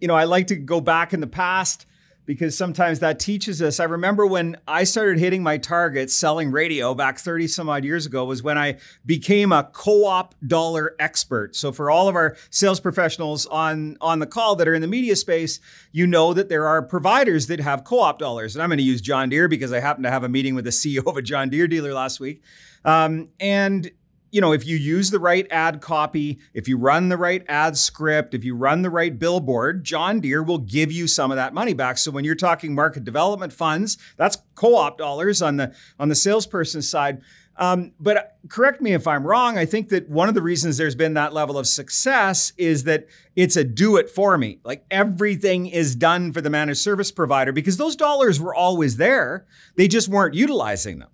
you 0.00 0.09
know, 0.09 0.14
I 0.14 0.25
like 0.25 0.49
to 0.49 0.57
go 0.57 0.80
back 0.80 1.12
in 1.12 1.21
the 1.21 1.26
past 1.26 1.87
because 2.28 2.54
sometimes 2.54 2.99
that 2.99 3.18
teaches 3.18 3.62
us. 3.62 3.80
I 3.80 3.85
remember 3.85 4.26
when 4.26 4.58
I 4.68 4.85
started 4.85 5.18
hitting 5.18 5.42
my 5.42 5.56
targets 5.56 6.14
selling 6.14 6.52
radio 6.52 6.94
back 6.94 7.18
30 7.18 7.49
some 7.49 7.70
odd 7.70 7.87
years 7.87 8.04
ago 8.04 8.26
was 8.26 8.42
when 8.42 8.58
I 8.58 8.76
became 9.06 9.50
a 9.50 9.64
co-op 9.73 10.35
dollar 10.47 10.94
expert. 10.99 11.56
So 11.56 11.73
for 11.73 11.90
all 11.90 12.06
of 12.06 12.14
our 12.14 12.37
sales 12.50 12.80
professionals 12.80 13.47
on 13.47 13.97
on 14.02 14.18
the 14.18 14.26
call 14.26 14.56
that 14.56 14.68
are 14.68 14.75
in 14.75 14.82
the 14.82 14.87
media 14.87 15.16
space, 15.16 15.58
you 15.90 16.06
know 16.06 16.35
that 16.35 16.50
there 16.50 16.66
are 16.66 16.82
providers 16.82 17.47
that 17.47 17.61
have 17.61 17.85
co-op 17.85 18.18
dollars. 18.18 18.54
And 18.54 18.62
I'm 18.62 18.68
going 18.68 18.76
to 18.76 18.85
use 18.85 19.00
John 19.00 19.30
Deere 19.30 19.49
because 19.49 19.73
I 19.73 19.80
happened 19.80 20.04
to 20.04 20.11
have 20.11 20.23
a 20.23 20.28
meeting 20.28 20.54
with 20.54 20.64
the 20.64 20.70
CEO 20.99 21.06
of 21.06 21.16
a 21.16 21.23
John 21.23 21.49
Deere 21.49 21.66
dealer 21.66 21.94
last 21.94 22.20
week. 22.20 22.42
Um, 22.85 23.30
and 23.40 23.90
you 24.30 24.40
know, 24.40 24.52
if 24.52 24.66
you 24.66 24.76
use 24.76 25.11
the 25.11 25.18
right 25.18 25.47
ad 25.50 25.80
copy, 25.80 26.38
if 26.52 26.68
you 26.68 26.76
run 26.76 27.08
the 27.08 27.16
right 27.16 27.44
ad 27.49 27.76
script, 27.76 28.35
if 28.35 28.44
you 28.44 28.54
run 28.54 28.82
the 28.82 28.90
right 28.90 29.18
billboard, 29.18 29.85
John 29.85 30.20
Deere 30.20 30.42
will 30.42 30.58
give 30.58 30.92
you 30.92 31.06
some 31.06 31.30
of 31.30 31.37
that 31.37 31.54
money 31.54 31.75
back. 31.75 31.99
So 31.99 32.11
when 32.11 32.25
you're 32.25 32.35
talking 32.35 32.75
market 32.75 33.04
development 33.04 33.52
funds, 33.52 33.97
that's 34.16 34.38
co-op 34.54 34.99
dollars 34.99 35.40
on 35.40 35.56
the 35.56 35.75
on 35.99 36.08
the 36.08 36.14
salesperson 36.14 36.82
side. 36.82 37.23
Um, 37.56 37.92
but 37.99 38.37
correct 38.49 38.80
me 38.80 38.92
if 38.92 39.08
I'm 39.08 39.26
wrong. 39.26 39.58
I 39.58 39.64
think 39.64 39.88
that 39.88 40.08
one 40.08 40.28
of 40.28 40.37
the 40.37 40.42
reasons 40.42 40.76
there's 40.76 40.94
been 40.94 41.14
that 41.14 41.35
level 41.35 41.58
of 41.58 41.66
success 41.66 42.52
is 42.56 42.85
that 42.85 43.08
it's 43.35 43.56
a 43.56 43.64
do 43.64 43.97
it 43.97 44.08
for 44.08 44.38
me. 44.38 44.61
Like 44.62 44.85
everything 44.92 45.66
is 45.66 45.97
done 45.97 46.32
for 46.32 46.40
the 46.40 46.50
managed 46.50 46.80
service 46.80 47.11
provider 47.11 47.50
because 47.50 47.76
those 47.76 47.97
dollars 47.97 48.38
were 48.38 48.54
always 48.54 48.97
there. 48.97 49.44
They 49.75 49.88
just 49.88 50.08
weren't 50.08 50.35
utilizing 50.35 51.00
them 51.00 51.08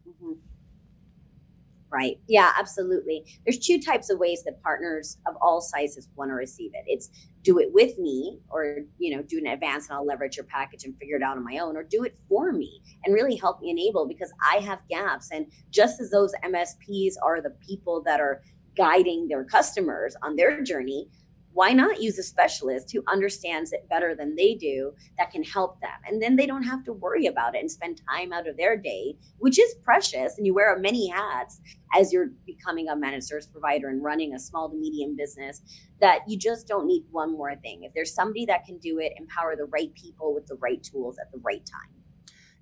right? 1.94 2.18
Yeah, 2.26 2.50
absolutely. 2.58 3.24
There's 3.46 3.58
two 3.58 3.80
types 3.80 4.10
of 4.10 4.18
ways 4.18 4.42
that 4.44 4.60
partners 4.62 5.16
of 5.26 5.36
all 5.40 5.60
sizes 5.60 6.08
want 6.16 6.30
to 6.30 6.34
receive 6.34 6.72
it. 6.74 6.84
It's 6.86 7.08
do 7.42 7.58
it 7.58 7.72
with 7.72 7.98
me 7.98 8.40
or 8.48 8.78
you 8.98 9.14
know 9.14 9.22
do 9.22 9.38
an 9.38 9.46
advance 9.46 9.88
and 9.88 9.96
I'll 9.96 10.06
leverage 10.06 10.36
your 10.36 10.46
package 10.46 10.84
and 10.84 10.96
figure 10.98 11.16
it 11.16 11.22
out 11.22 11.36
on 11.36 11.44
my 11.44 11.58
own 11.58 11.76
or 11.76 11.82
do 11.84 12.02
it 12.02 12.16
for 12.28 12.52
me 12.52 12.80
and 13.04 13.14
really 13.14 13.36
help 13.36 13.60
me 13.60 13.70
enable 13.70 14.08
because 14.08 14.32
I 14.44 14.56
have 14.56 14.80
gaps 14.88 15.28
and 15.30 15.46
just 15.70 16.00
as 16.00 16.10
those 16.10 16.32
MSPs 16.42 17.14
are 17.22 17.40
the 17.40 17.54
people 17.66 18.02
that 18.06 18.18
are 18.18 18.42
guiding 18.76 19.28
their 19.28 19.44
customers 19.44 20.16
on 20.22 20.36
their 20.36 20.62
journey 20.62 21.08
why 21.54 21.72
not 21.72 22.02
use 22.02 22.18
a 22.18 22.22
specialist 22.22 22.92
who 22.92 23.02
understands 23.08 23.72
it 23.72 23.88
better 23.88 24.14
than 24.14 24.36
they 24.36 24.54
do 24.54 24.92
that 25.16 25.30
can 25.30 25.42
help 25.42 25.80
them? 25.80 25.90
And 26.06 26.20
then 26.20 26.36
they 26.36 26.46
don't 26.46 26.64
have 26.64 26.84
to 26.84 26.92
worry 26.92 27.26
about 27.26 27.54
it 27.54 27.60
and 27.60 27.70
spend 27.70 28.02
time 28.10 28.32
out 28.32 28.46
of 28.46 28.56
their 28.56 28.76
day 28.76 29.16
which 29.38 29.58
is 29.58 29.74
precious 29.82 30.36
and 30.36 30.46
you 30.46 30.54
wear 30.54 30.76
many 30.78 31.08
hats 31.08 31.60
as 31.94 32.12
you're 32.12 32.30
becoming 32.46 32.88
a 32.88 32.96
managed 32.96 33.26
service 33.26 33.46
provider 33.46 33.88
and 33.88 34.02
running 34.02 34.34
a 34.34 34.38
small 34.38 34.68
to 34.68 34.76
medium 34.76 35.16
business 35.16 35.62
that 36.00 36.20
you 36.28 36.36
just 36.36 36.66
don't 36.66 36.86
need 36.86 37.04
one 37.10 37.32
more 37.32 37.54
thing. 37.56 37.84
If 37.84 37.94
there's 37.94 38.14
somebody 38.14 38.46
that 38.46 38.64
can 38.64 38.78
do 38.78 38.98
it 38.98 39.12
empower 39.16 39.56
the 39.56 39.66
right 39.66 39.92
people 39.94 40.34
with 40.34 40.46
the 40.46 40.56
right 40.56 40.82
tools 40.82 41.18
at 41.18 41.30
the 41.32 41.38
right 41.38 41.64
time. 41.64 41.90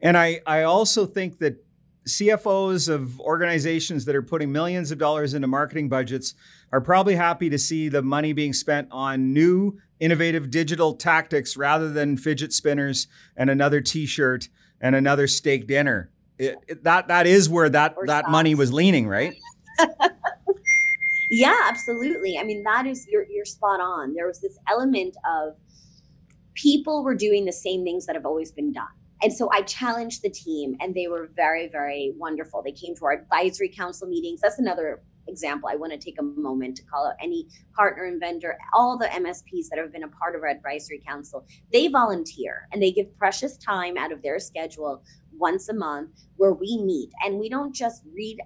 And 0.00 0.16
i 0.18 0.40
i 0.46 0.62
also 0.62 1.06
think 1.06 1.38
that 1.38 1.64
CFOs 2.06 2.88
of 2.88 3.20
organizations 3.20 4.04
that 4.06 4.16
are 4.16 4.22
putting 4.22 4.50
millions 4.50 4.90
of 4.90 4.98
dollars 4.98 5.34
into 5.34 5.46
marketing 5.46 5.88
budgets 5.88 6.34
are 6.72 6.80
probably 6.80 7.14
happy 7.14 7.48
to 7.50 7.58
see 7.58 7.88
the 7.88 8.02
money 8.02 8.32
being 8.32 8.52
spent 8.52 8.88
on 8.90 9.32
new, 9.32 9.78
innovative 10.00 10.50
digital 10.50 10.94
tactics 10.94 11.56
rather 11.56 11.90
than 11.90 12.16
fidget 12.16 12.52
spinners 12.52 13.06
and 13.36 13.50
another 13.50 13.80
T-shirt 13.80 14.48
and 14.80 14.96
another 14.96 15.28
steak 15.28 15.66
dinner. 15.68 16.10
It, 16.38 16.56
it, 16.66 16.84
that 16.84 17.08
that 17.08 17.26
is 17.26 17.48
where 17.48 17.68
that 17.68 17.94
or 17.96 18.06
that 18.06 18.28
money 18.28 18.54
was 18.54 18.72
leaning, 18.72 19.06
right? 19.06 19.34
yeah, 21.30 21.56
absolutely. 21.66 22.36
I 22.36 22.42
mean, 22.42 22.64
that 22.64 22.86
is 22.86 23.06
you're 23.08 23.26
you're 23.30 23.44
spot 23.44 23.80
on. 23.80 24.14
There 24.14 24.26
was 24.26 24.40
this 24.40 24.58
element 24.68 25.14
of 25.30 25.58
people 26.54 27.04
were 27.04 27.14
doing 27.14 27.44
the 27.44 27.52
same 27.52 27.84
things 27.84 28.06
that 28.06 28.16
have 28.16 28.26
always 28.26 28.50
been 28.50 28.72
done 28.72 28.88
and 29.22 29.32
so 29.32 29.48
I 29.52 29.62
challenged 29.62 30.22
the 30.22 30.30
team, 30.30 30.76
and 30.80 30.94
they 30.94 31.06
were 31.06 31.30
very, 31.34 31.68
very 31.68 32.12
wonderful. 32.16 32.62
They 32.62 32.72
came 32.72 32.94
to 32.96 33.04
our 33.04 33.12
advisory 33.12 33.68
council 33.68 34.08
meetings. 34.08 34.40
That's 34.40 34.58
another 34.58 35.02
example. 35.28 35.68
I 35.70 35.76
want 35.76 35.92
to 35.92 35.98
take 35.98 36.18
a 36.18 36.22
moment 36.22 36.76
to 36.76 36.82
call 36.84 37.06
out 37.06 37.14
any 37.20 37.46
partner 37.76 38.04
and 38.04 38.20
vendor, 38.20 38.58
all 38.74 38.98
the 38.98 39.06
MSPs 39.06 39.68
that 39.70 39.78
have 39.78 39.92
been 39.92 40.02
a 40.02 40.08
part 40.08 40.34
of 40.34 40.42
our 40.42 40.48
advisory 40.48 41.00
council. 41.06 41.46
They 41.72 41.88
volunteer 41.88 42.68
and 42.72 42.82
they 42.82 42.90
give 42.90 43.16
precious 43.16 43.56
time 43.56 43.96
out 43.96 44.12
of 44.12 44.22
their 44.22 44.38
schedule 44.38 45.02
once 45.32 45.68
a 45.68 45.74
month 45.74 46.10
where 46.36 46.52
we 46.52 46.78
meet 46.82 47.10
and 47.24 47.38
we 47.38 47.48
don't 47.48 47.74
just 47.74 48.02
read 48.14 48.38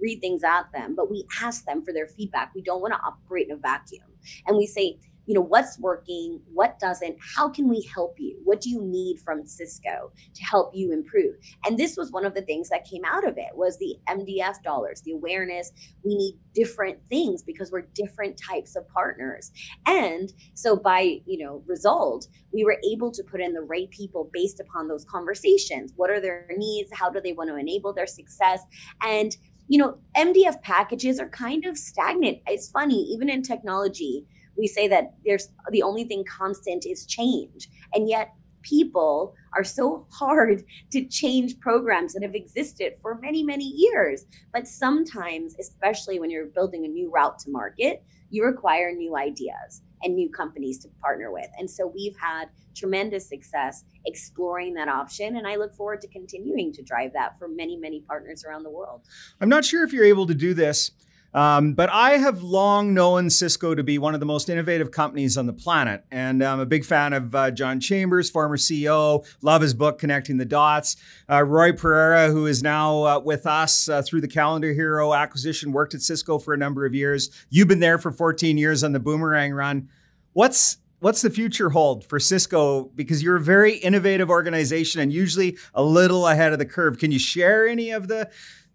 read 0.00 0.20
things 0.20 0.42
at 0.42 0.64
them, 0.72 0.94
but 0.96 1.10
we 1.10 1.24
ask 1.40 1.64
them 1.64 1.84
for 1.84 1.92
their 1.92 2.08
feedback. 2.08 2.52
We 2.54 2.62
don't 2.62 2.80
want 2.80 2.92
to 2.92 3.00
operate 3.00 3.46
in 3.48 3.54
a 3.54 3.56
vacuum. 3.56 4.02
And 4.46 4.56
we 4.56 4.66
say, 4.66 4.98
you 5.26 5.34
know 5.34 5.40
what's 5.40 5.78
working 5.78 6.40
what 6.52 6.78
doesn't 6.78 7.16
how 7.36 7.48
can 7.48 7.68
we 7.68 7.88
help 7.94 8.16
you? 8.18 8.38
What 8.44 8.60
do 8.60 8.70
you 8.70 8.82
need 8.82 9.20
from 9.20 9.46
cisco 9.46 10.12
to 10.34 10.44
help 10.44 10.72
you 10.74 10.92
improve? 10.92 11.36
And 11.64 11.78
this 11.78 11.96
was 11.96 12.10
one 12.10 12.24
of 12.24 12.34
the 12.34 12.42
things 12.42 12.68
that 12.70 12.84
came 12.84 13.04
out 13.04 13.26
of 13.26 13.38
it 13.38 13.54
was 13.54 13.78
the 13.78 13.96
mdf 14.08 14.62
dollars 14.62 15.02
the 15.02 15.12
awareness 15.12 15.72
we 16.04 16.14
need 16.14 16.38
different 16.54 16.98
things 17.08 17.42
because 17.42 17.70
we're 17.70 17.86
different 17.94 18.36
types 18.36 18.76
of 18.76 18.86
partners. 18.88 19.52
And 19.86 20.32
so 20.54 20.76
by 20.76 21.20
you 21.26 21.38
know 21.38 21.62
result 21.66 22.28
we 22.52 22.64
were 22.64 22.78
able 22.90 23.10
to 23.10 23.22
put 23.22 23.40
in 23.40 23.54
the 23.54 23.62
right 23.62 23.90
people 23.90 24.28
based 24.32 24.60
upon 24.60 24.88
those 24.88 25.04
conversations. 25.04 25.92
What 25.96 26.10
are 26.10 26.20
their 26.20 26.46
needs? 26.56 26.90
How 26.92 27.08
do 27.08 27.20
they 27.20 27.32
want 27.32 27.48
to 27.50 27.56
enable 27.56 27.92
their 27.92 28.06
success? 28.06 28.62
And 29.02 29.36
you 29.68 29.78
know 29.78 29.96
mdf 30.16 30.60
packages 30.62 31.20
are 31.20 31.28
kind 31.28 31.64
of 31.64 31.78
stagnant. 31.78 32.38
It's 32.46 32.68
funny 32.68 33.00
even 33.12 33.28
in 33.28 33.42
technology 33.42 34.26
we 34.56 34.66
say 34.66 34.88
that 34.88 35.14
there's 35.24 35.48
the 35.70 35.82
only 35.82 36.04
thing 36.04 36.24
constant 36.24 36.84
is 36.86 37.06
change. 37.06 37.68
And 37.94 38.08
yet 38.08 38.32
people 38.62 39.34
are 39.54 39.64
so 39.64 40.06
hard 40.12 40.64
to 40.92 41.04
change 41.06 41.58
programs 41.60 42.12
that 42.12 42.22
have 42.22 42.34
existed 42.34 42.94
for 43.00 43.18
many 43.20 43.42
many 43.42 43.64
years. 43.64 44.26
But 44.52 44.66
sometimes 44.68 45.56
especially 45.58 46.20
when 46.20 46.30
you're 46.30 46.46
building 46.46 46.84
a 46.84 46.88
new 46.88 47.10
route 47.10 47.38
to 47.40 47.50
market 47.50 48.04
you 48.32 48.44
require 48.44 48.92
new 48.92 49.14
ideas 49.14 49.82
and 50.02 50.16
new 50.16 50.30
companies 50.30 50.78
to 50.78 50.88
partner 51.02 51.30
with. 51.30 51.48
And 51.58 51.70
so 51.70 51.86
we've 51.86 52.16
had 52.16 52.46
tremendous 52.74 53.28
success 53.28 53.84
exploring 54.06 54.72
that 54.72 54.88
option 54.88 55.36
and 55.36 55.46
i 55.46 55.56
look 55.56 55.74
forward 55.74 56.00
to 56.00 56.08
continuing 56.08 56.72
to 56.72 56.82
drive 56.82 57.12
that 57.12 57.38
for 57.38 57.46
many 57.46 57.76
many 57.76 58.00
partners 58.00 58.44
around 58.46 58.62
the 58.62 58.70
world. 58.70 59.02
I'm 59.42 59.50
not 59.50 59.62
sure 59.62 59.84
if 59.84 59.92
you're 59.92 60.06
able 60.06 60.26
to 60.26 60.34
do 60.34 60.54
this 60.54 60.90
um, 61.34 61.72
but 61.72 61.88
I 61.90 62.18
have 62.18 62.42
long 62.42 62.92
known 62.92 63.30
Cisco 63.30 63.74
to 63.74 63.82
be 63.82 63.98
one 63.98 64.14
of 64.14 64.20
the 64.20 64.26
most 64.26 64.50
innovative 64.50 64.90
companies 64.90 65.38
on 65.38 65.46
the 65.46 65.52
planet. 65.52 66.04
And 66.10 66.42
I'm 66.42 66.60
a 66.60 66.66
big 66.66 66.84
fan 66.84 67.12
of 67.12 67.34
uh, 67.34 67.50
John 67.50 67.80
Chambers, 67.80 68.28
former 68.28 68.56
CEO. 68.56 69.26
Love 69.40 69.62
his 69.62 69.72
book, 69.72 69.98
Connecting 69.98 70.36
the 70.36 70.44
Dots. 70.44 70.96
Uh, 71.30 71.42
Roy 71.42 71.72
Pereira, 71.72 72.28
who 72.30 72.46
is 72.46 72.62
now 72.62 73.04
uh, 73.04 73.18
with 73.18 73.46
us 73.46 73.88
uh, 73.88 74.02
through 74.02 74.20
the 74.20 74.28
CalendarHero 74.28 75.16
acquisition, 75.16 75.72
worked 75.72 75.94
at 75.94 76.02
Cisco 76.02 76.38
for 76.38 76.52
a 76.52 76.58
number 76.58 76.84
of 76.84 76.94
years. 76.94 77.30
You've 77.48 77.68
been 77.68 77.80
there 77.80 77.98
for 77.98 78.10
14 78.10 78.58
years 78.58 78.84
on 78.84 78.92
the 78.92 79.00
Boomerang 79.00 79.52
run. 79.52 79.88
What's 80.34 80.78
what's 81.00 81.20
the 81.20 81.30
future 81.30 81.70
hold 81.70 82.04
for 82.04 82.20
Cisco? 82.20 82.84
Because 82.94 83.22
you're 83.22 83.36
a 83.36 83.40
very 83.40 83.74
innovative 83.74 84.30
organization 84.30 85.00
and 85.00 85.12
usually 85.12 85.58
a 85.74 85.82
little 85.82 86.28
ahead 86.28 86.52
of 86.52 86.60
the 86.60 86.64
curve. 86.64 86.98
Can 86.98 87.10
you 87.10 87.18
share 87.18 87.66
any 87.66 87.90
of 87.90 88.06
the 88.06 88.30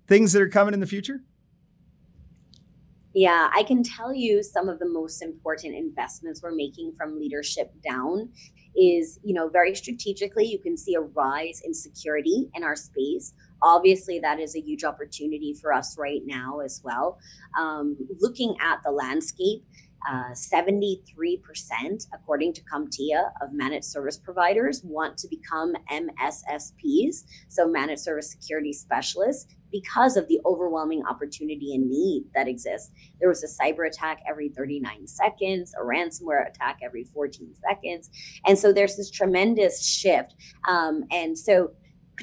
things 0.08 0.34
that 0.34 0.42
are 0.42 0.50
coming 0.50 0.74
in 0.74 0.82
the 0.82 0.88
future? 0.88 1.22
Yeah, 3.18 3.50
I 3.52 3.64
can 3.64 3.82
tell 3.82 4.14
you 4.14 4.44
some 4.44 4.70
of 4.70 4.78
the 4.78 4.88
most 4.88 5.24
important 5.24 5.74
investments 5.74 6.44
we're 6.44 6.54
making 6.54 6.94
from 6.96 7.20
leadership 7.20 7.74
down 7.84 8.30
is, 8.76 9.20
you 9.24 9.34
know, 9.34 9.50
very 9.50 9.74
strategically, 9.74 10.46
you 10.46 10.60
can 10.60 10.78
see 10.78 10.94
a 10.94 11.02
rise 11.02 11.64
in 11.66 11.74
security 11.74 12.48
in 12.54 12.64
our 12.64 12.76
space. 12.76 13.34
Obviously, 13.64 14.20
that 14.20 14.40
is 14.40 14.56
a 14.56 14.62
huge 14.62 14.84
opportunity 14.84 15.56
for 15.60 15.74
us 15.74 15.98
right 15.98 16.22
now 16.28 16.60
as 16.60 16.80
well. 16.84 17.18
Um, 17.60 17.98
looking 18.20 18.56
at 18.62 18.84
the 18.86 18.92
landscape, 18.92 19.66
uh, 20.08 20.30
73%, 20.34 21.02
according 22.14 22.54
to 22.54 22.62
CompTIA, 22.72 23.32
of 23.42 23.52
managed 23.52 23.86
service 23.86 24.20
providers 24.20 24.84
want 24.84 25.18
to 25.18 25.28
become 25.28 25.74
MSSPs, 25.92 27.24
so 27.48 27.68
managed 27.68 28.02
service 28.02 28.30
security 28.30 28.74
specialists, 28.74 29.56
because 29.72 30.18
of 30.18 30.28
the 30.28 30.40
overwhelming 30.46 31.04
opportunity 31.06 31.74
and 31.74 31.90
need 31.90 32.26
that 32.36 32.48
exists. 32.48 32.92
There 33.20 33.30
was 33.30 33.44
a 33.44 33.64
cyber 33.64 33.88
attack 33.88 34.22
every 34.28 34.50
39 34.50 35.08
seconds, 35.08 35.74
a 35.80 35.84
ransomware 35.84 36.48
attack 36.48 36.80
every 36.84 37.04
14 37.04 37.54
seconds. 37.56 38.10
And 38.46 38.58
so 38.58 38.72
there's 38.72 38.96
this 38.96 39.12
tremendous 39.12 39.86
shift. 39.86 40.36
Um, 40.68 41.04
and 41.12 41.38
so 41.38 41.72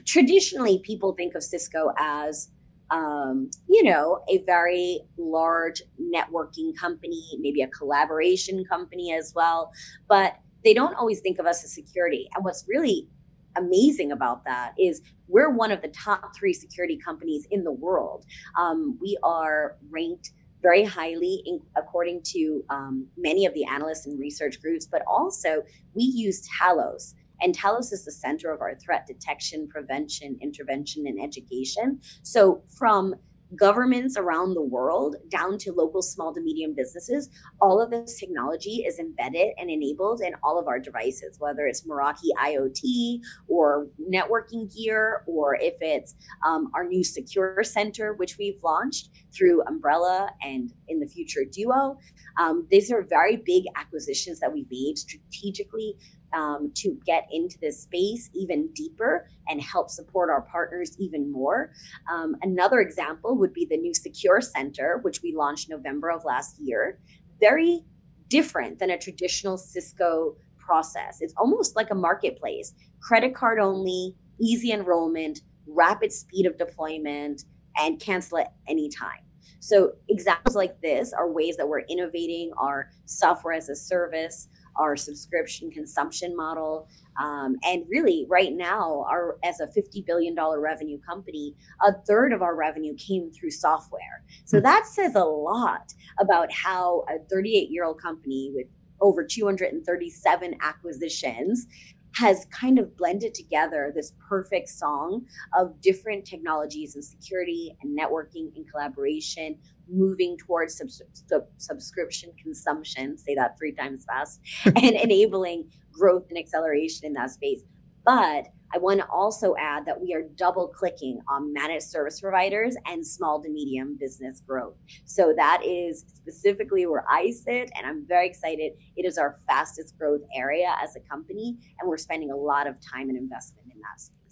traditionally, 0.06 0.80
people 0.84 1.12
think 1.12 1.34
of 1.34 1.42
Cisco 1.42 1.92
as 1.98 2.50
um, 2.90 3.50
you 3.68 3.82
know, 3.82 4.22
a 4.28 4.38
very 4.44 5.00
large 5.16 5.82
networking 6.00 6.76
company, 6.76 7.38
maybe 7.40 7.62
a 7.62 7.68
collaboration 7.68 8.64
company 8.64 9.12
as 9.12 9.32
well. 9.34 9.72
But 10.08 10.36
they 10.64 10.74
don't 10.74 10.94
always 10.94 11.20
think 11.20 11.38
of 11.38 11.46
us 11.46 11.64
as 11.64 11.74
security. 11.74 12.28
And 12.34 12.44
what's 12.44 12.64
really 12.68 13.08
amazing 13.56 14.12
about 14.12 14.44
that 14.44 14.74
is 14.78 15.02
we're 15.28 15.50
one 15.50 15.70
of 15.70 15.82
the 15.82 15.88
top 15.88 16.34
three 16.36 16.52
security 16.52 16.96
companies 16.96 17.46
in 17.50 17.64
the 17.64 17.72
world. 17.72 18.24
Um, 18.58 18.98
we 19.00 19.16
are 19.22 19.76
ranked 19.90 20.32
very 20.62 20.84
highly 20.84 21.42
in, 21.44 21.60
according 21.76 22.22
to 22.22 22.64
um, 22.70 23.06
many 23.16 23.44
of 23.44 23.52
the 23.54 23.64
analysts 23.64 24.06
and 24.06 24.18
research 24.18 24.60
groups, 24.62 24.86
but 24.86 25.02
also 25.06 25.62
we 25.94 26.04
use 26.04 26.48
Talos 26.48 27.14
and 27.40 27.56
Talos 27.56 27.92
is 27.92 28.04
the 28.04 28.12
center 28.12 28.50
of 28.52 28.60
our 28.60 28.74
threat 28.76 29.06
detection, 29.06 29.68
prevention, 29.68 30.38
intervention, 30.40 31.06
and 31.06 31.22
education. 31.22 32.00
So, 32.22 32.62
from 32.76 33.14
governments 33.56 34.16
around 34.16 34.54
the 34.54 34.62
world 34.62 35.16
down 35.28 35.58
to 35.58 35.72
local 35.72 36.02
small 36.02 36.34
to 36.34 36.40
medium 36.40 36.74
businesses, 36.74 37.28
all 37.60 37.80
of 37.80 37.90
this 37.90 38.18
technology 38.18 38.84
is 38.86 38.98
embedded 38.98 39.48
and 39.58 39.70
enabled 39.70 40.20
in 40.20 40.34
all 40.42 40.58
of 40.58 40.66
our 40.68 40.78
devices, 40.78 41.36
whether 41.38 41.66
it's 41.66 41.86
Meraki 41.86 42.28
IoT 42.40 43.20
or 43.48 43.88
networking 44.10 44.74
gear, 44.74 45.24
or 45.26 45.56
if 45.56 45.74
it's 45.80 46.14
um, 46.46 46.70
our 46.74 46.84
new 46.84 47.04
Secure 47.04 47.62
Center, 47.62 48.14
which 48.14 48.36
we've 48.38 48.62
launched 48.62 49.10
through 49.36 49.62
Umbrella 49.66 50.30
and 50.42 50.72
in 50.88 51.00
the 51.00 51.06
future 51.06 51.44
Duo. 51.50 51.98
Um, 52.38 52.66
these 52.70 52.90
are 52.90 53.02
very 53.02 53.36
big 53.36 53.64
acquisitions 53.76 54.40
that 54.40 54.52
we 54.52 54.66
made 54.70 54.98
strategically 54.98 55.96
um, 56.34 56.72
to 56.74 56.98
get 57.06 57.26
into 57.30 57.58
this 57.60 57.82
space 57.82 58.30
even 58.34 58.68
deeper 58.74 59.28
and 59.48 59.60
help 59.60 59.90
support 59.90 60.30
our 60.30 60.42
partners 60.42 60.96
even 60.98 61.30
more. 61.30 61.72
Um, 62.12 62.36
another 62.42 62.80
example 62.80 63.36
would 63.38 63.52
be 63.52 63.66
the 63.68 63.76
new 63.76 63.94
Secure 63.94 64.40
Center, 64.40 64.98
which 65.02 65.22
we 65.22 65.34
launched 65.34 65.68
November 65.70 66.10
of 66.10 66.24
last 66.24 66.56
year. 66.58 66.98
Very 67.40 67.84
different 68.28 68.78
than 68.78 68.90
a 68.90 68.98
traditional 68.98 69.56
Cisco 69.56 70.36
process. 70.58 71.18
It's 71.20 71.34
almost 71.36 71.76
like 71.76 71.90
a 71.90 71.94
marketplace, 71.94 72.74
credit 73.00 73.34
card 73.34 73.58
only, 73.58 74.16
easy 74.40 74.72
enrollment, 74.72 75.40
rapid 75.66 76.12
speed 76.12 76.46
of 76.46 76.58
deployment, 76.58 77.44
and 77.76 78.00
cancel 78.00 78.38
at 78.38 78.54
any 78.68 78.88
time. 78.88 79.20
So 79.60 79.92
examples 80.08 80.54
like 80.54 80.80
this 80.80 81.12
are 81.12 81.30
ways 81.30 81.56
that 81.56 81.68
we're 81.68 81.86
innovating 81.88 82.52
our 82.58 82.90
software 83.06 83.54
as 83.54 83.68
a 83.68 83.76
service, 83.76 84.48
our 84.76 84.96
subscription 84.96 85.70
consumption 85.70 86.36
model. 86.36 86.88
Um, 87.22 87.56
and 87.62 87.84
really, 87.88 88.26
right 88.28 88.52
now, 88.52 89.04
our 89.08 89.38
as 89.44 89.60
a 89.60 89.68
fifty 89.68 90.02
billion 90.02 90.34
dollar 90.34 90.60
revenue 90.60 90.98
company, 91.00 91.54
a 91.86 91.92
third 92.06 92.32
of 92.32 92.42
our 92.42 92.56
revenue 92.56 92.94
came 92.96 93.30
through 93.30 93.50
software. 93.50 94.24
So 94.44 94.58
hmm. 94.58 94.64
that 94.64 94.86
says 94.86 95.14
a 95.14 95.24
lot 95.24 95.92
about 96.18 96.52
how 96.52 97.04
a 97.08 97.18
38 97.30 97.70
year 97.70 97.84
old 97.84 98.00
company 98.00 98.50
with 98.54 98.66
over 99.00 99.24
237 99.24 100.56
acquisitions 100.60 101.66
has 102.14 102.46
kind 102.50 102.78
of 102.78 102.96
blended 102.96 103.34
together 103.34 103.92
this 103.94 104.12
perfect 104.28 104.68
song 104.68 105.24
of 105.56 105.80
different 105.80 106.24
technologies 106.24 106.94
and 106.94 107.04
security 107.04 107.76
and 107.82 107.98
networking 107.98 108.54
and 108.56 108.70
collaboration 108.70 109.56
moving 109.88 110.36
towards 110.38 110.76
sub- 110.78 111.06
sub- 111.12 111.48
subscription 111.56 112.30
consumption 112.42 113.18
say 113.18 113.34
that 113.34 113.58
three 113.58 113.72
times 113.72 114.04
fast 114.04 114.40
and 114.64 114.96
enabling 114.96 115.70
growth 115.92 116.24
and 116.28 116.38
acceleration 116.38 117.06
in 117.06 117.12
that 117.12 117.30
space. 117.30 117.60
But 118.04 118.48
I 118.72 118.78
want 118.78 119.00
to 119.00 119.06
also 119.08 119.54
add 119.58 119.86
that 119.86 120.00
we 120.00 120.14
are 120.14 120.22
double 120.36 120.68
clicking 120.68 121.20
on 121.28 121.52
managed 121.52 121.86
service 121.86 122.20
providers 122.20 122.76
and 122.86 123.06
small 123.06 123.42
to 123.42 123.48
medium 123.48 123.96
business 123.98 124.42
growth. 124.46 124.74
So 125.04 125.32
that 125.36 125.62
is 125.64 126.04
specifically 126.12 126.86
where 126.86 127.04
I 127.08 127.30
sit, 127.30 127.70
and 127.76 127.86
I'm 127.86 128.04
very 128.06 128.26
excited. 128.26 128.72
It 128.96 129.06
is 129.06 129.18
our 129.18 129.38
fastest 129.46 129.96
growth 129.98 130.22
area 130.34 130.74
as 130.82 130.96
a 130.96 131.00
company, 131.00 131.56
and 131.78 131.88
we're 131.88 131.96
spending 131.96 132.30
a 132.30 132.36
lot 132.36 132.66
of 132.66 132.80
time 132.80 133.08
and 133.08 133.18
investment 133.18 133.68
in 133.72 133.80
that 133.80 134.00
space. 134.00 134.23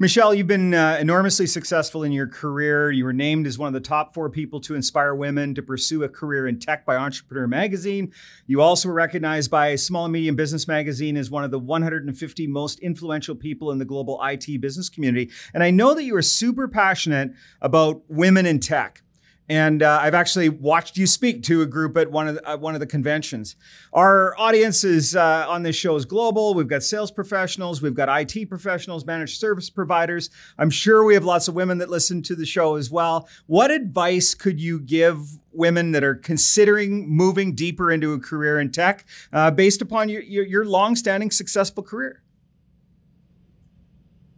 Michelle, 0.00 0.34
you've 0.34 0.48
been 0.48 0.74
uh, 0.74 0.98
enormously 1.00 1.46
successful 1.46 2.02
in 2.02 2.10
your 2.10 2.26
career. 2.26 2.90
You 2.90 3.04
were 3.04 3.12
named 3.12 3.46
as 3.46 3.60
one 3.60 3.68
of 3.68 3.74
the 3.74 3.88
top 3.88 4.12
four 4.12 4.28
people 4.28 4.60
to 4.62 4.74
inspire 4.74 5.14
women 5.14 5.54
to 5.54 5.62
pursue 5.62 6.02
a 6.02 6.08
career 6.08 6.48
in 6.48 6.58
tech 6.58 6.84
by 6.84 6.96
Entrepreneur 6.96 7.46
Magazine. 7.46 8.12
You 8.48 8.60
also 8.60 8.88
were 8.88 8.94
recognized 8.94 9.52
by 9.52 9.76
Small 9.76 10.06
and 10.06 10.12
Medium 10.12 10.34
Business 10.34 10.66
Magazine 10.66 11.16
as 11.16 11.30
one 11.30 11.44
of 11.44 11.52
the 11.52 11.60
150 11.60 12.46
most 12.48 12.80
influential 12.80 13.36
people 13.36 13.70
in 13.70 13.78
the 13.78 13.84
global 13.84 14.20
IT 14.24 14.60
business 14.60 14.88
community. 14.88 15.30
And 15.54 15.62
I 15.62 15.70
know 15.70 15.94
that 15.94 16.02
you 16.02 16.16
are 16.16 16.22
super 16.22 16.66
passionate 16.66 17.30
about 17.60 18.02
women 18.08 18.46
in 18.46 18.58
tech. 18.58 19.03
And 19.48 19.82
uh, 19.82 19.98
I've 20.00 20.14
actually 20.14 20.48
watched 20.48 20.96
you 20.96 21.06
speak 21.06 21.42
to 21.44 21.60
a 21.60 21.66
group 21.66 21.98
at 21.98 22.10
one 22.10 22.28
of 22.28 22.36
the, 22.36 22.50
uh, 22.50 22.56
one 22.56 22.74
of 22.74 22.80
the 22.80 22.86
conventions. 22.86 23.56
Our 23.92 24.34
audience 24.38 24.84
is 24.84 25.14
uh, 25.14 25.44
on 25.48 25.62
this 25.62 25.76
show 25.76 25.96
is 25.96 26.06
global. 26.06 26.54
We've 26.54 26.66
got 26.66 26.82
sales 26.82 27.10
professionals, 27.10 27.82
we've 27.82 27.94
got 27.94 28.08
IT 28.08 28.48
professionals, 28.48 29.04
managed 29.04 29.38
service 29.38 29.68
providers. 29.68 30.30
I'm 30.58 30.70
sure 30.70 31.04
we 31.04 31.12
have 31.12 31.24
lots 31.24 31.46
of 31.46 31.54
women 31.54 31.78
that 31.78 31.90
listen 31.90 32.22
to 32.22 32.34
the 32.34 32.46
show 32.46 32.76
as 32.76 32.90
well. 32.90 33.28
What 33.46 33.70
advice 33.70 34.34
could 34.34 34.60
you 34.60 34.80
give 34.80 35.38
women 35.52 35.92
that 35.92 36.02
are 36.02 36.14
considering 36.14 37.08
moving 37.08 37.54
deeper 37.54 37.92
into 37.92 38.14
a 38.14 38.18
career 38.18 38.58
in 38.60 38.72
tech, 38.72 39.04
uh, 39.32 39.50
based 39.50 39.82
upon 39.82 40.08
your, 40.08 40.22
your, 40.22 40.46
your 40.46 40.64
long-standing 40.64 41.30
successful 41.30 41.82
career? 41.82 42.22